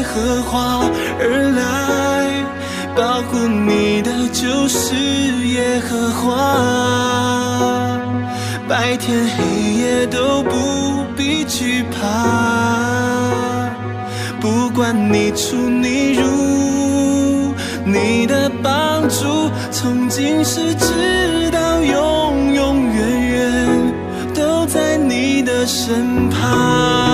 [0.06, 0.80] 荷花
[1.18, 1.24] 而
[1.56, 2.44] 来，
[2.94, 4.94] 保护你的就是
[5.48, 6.24] 耶和华。
[8.68, 13.70] 白天黑夜都不必惧怕，
[14.40, 17.54] 不管你出你入，
[17.84, 23.92] 你的帮助从今世直到永永远远
[24.34, 27.05] 都在你的身旁。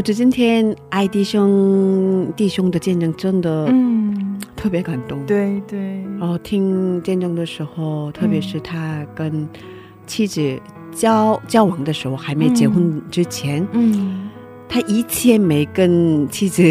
[0.00, 5.22] 我觉得今天爱弟兄弟兄的见证真的，嗯，特别感动。
[5.26, 6.02] 对对。
[6.18, 9.46] 然后听见证的时候，特别是他跟
[10.06, 10.58] 妻子
[10.90, 14.30] 交交往的时候，还没结婚之前，嗯，
[14.70, 16.62] 他一切没跟妻子、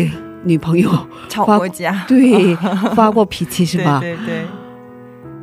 [0.44, 0.90] 女朋友
[1.28, 2.56] 吵过架，对，
[2.96, 4.00] 发过脾气是吧？
[4.02, 4.44] 对对。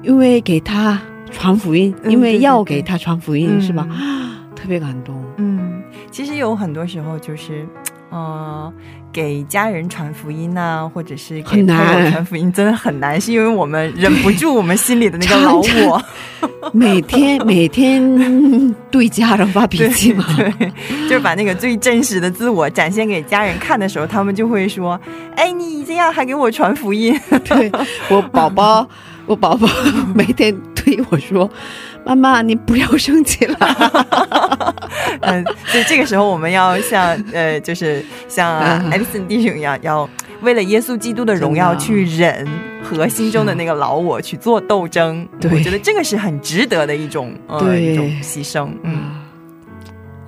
[0.02, 1.00] 因为给他
[1.30, 3.86] 传福音，因为要给他传福音是吧？
[4.56, 5.55] 特别感动，嗯。
[6.16, 7.68] 其实有很多时候，就是
[8.08, 8.72] 呃，
[9.12, 13.20] 给家人传福音呐，或者是给朋友传福音，真的很难。
[13.20, 16.02] 是因为我们忍不住，我们心里的那个老我，
[16.72, 20.50] 每天每天对家人发脾气，对，
[21.06, 24.98] 就是把那个最真实的自我展现给家人看的时候，他们就会说：
[25.34, 27.14] 哎，你这样还给我传福音？
[27.44, 27.70] 对，
[28.08, 28.88] 我宝宝，
[29.26, 29.68] 我宝宝
[30.14, 31.50] 每天对我说。
[32.06, 33.58] 妈妈，你不要生气了。
[35.22, 40.08] ”嗯，所以这个时候我们要像呃，就是像嗯艾利森弟兄一样，要
[40.40, 42.46] 为了耶稣基督的荣耀去忍
[42.82, 45.26] 和心中的那个老我去做斗争。
[45.40, 48.68] 对我觉得这个是很值得的一种呃对一种牺牲。
[48.82, 49.22] 嗯。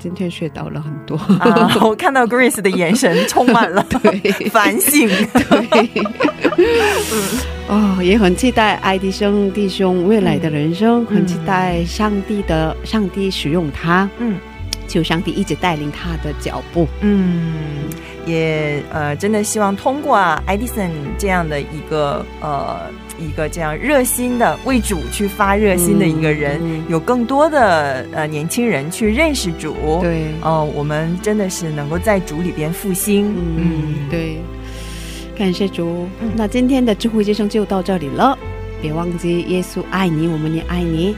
[0.01, 5.09] 今天学到了很多，啊，我看到 Grace 的眼神充满了 对 反省。
[5.33, 5.91] 对，
[7.69, 14.37] 哦，也很期待爱迪生弟兄未来的人生，很期待上帝的上帝使用他，嗯
[14.87, 16.89] 求上帝一直带领他的脚步。
[17.03, 17.53] 嗯，
[18.25, 22.81] 也呃，真的希望通过啊，爱迪生这样的一个呃
[23.19, 33.27] 一个这样热心的为主去发热心的一个人，嗯嗯有更多的呃年轻人去认识主。，对，哦、我们真的是能够在主里边复兴。
[33.59, 34.39] 嗯，对，
[35.39, 36.09] 感谢主。
[36.35, 38.37] 那今天的智慧之声就到这里了，
[38.83, 41.15] 别忘记耶稣爱你，我们也爱你。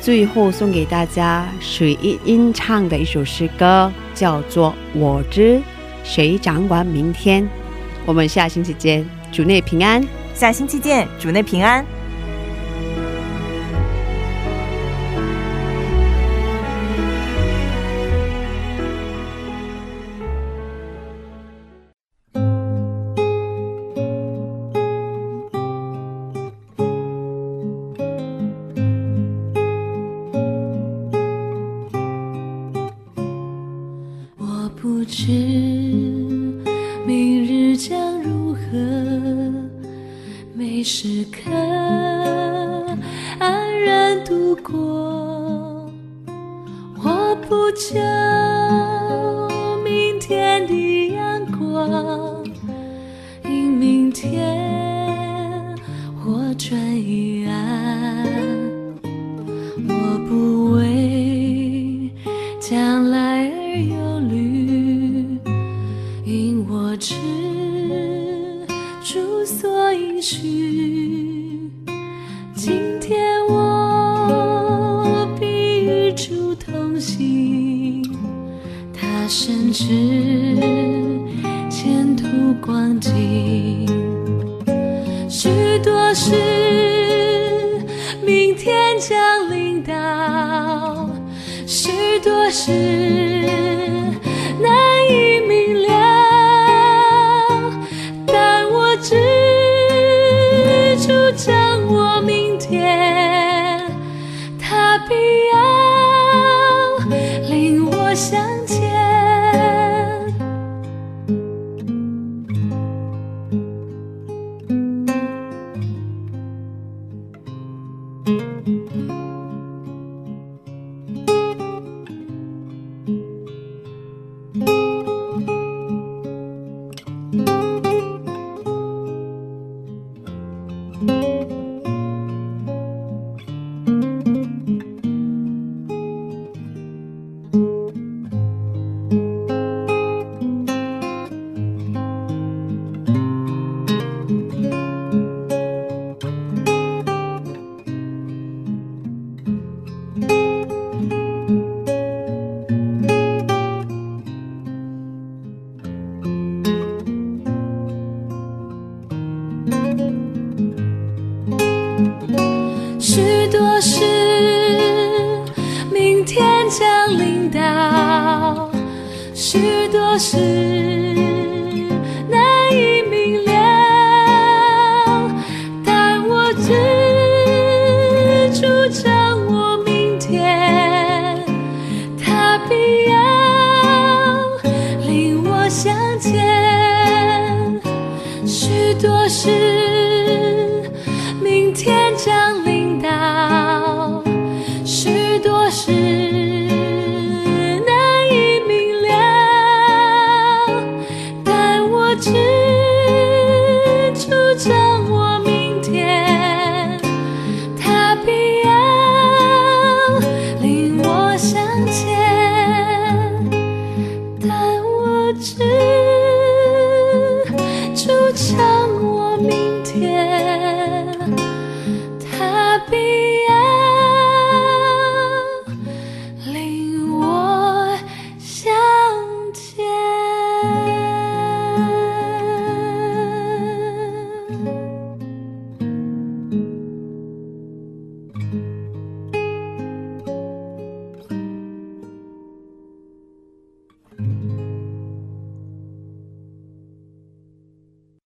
[0.00, 5.60] 最后送给大家水音音唱的一首诗歌，叫做《我知
[6.04, 7.42] 谁掌管明天》。
[8.06, 10.06] 我们下星期见，主内平安。
[10.32, 11.84] 下星期见，主内平安。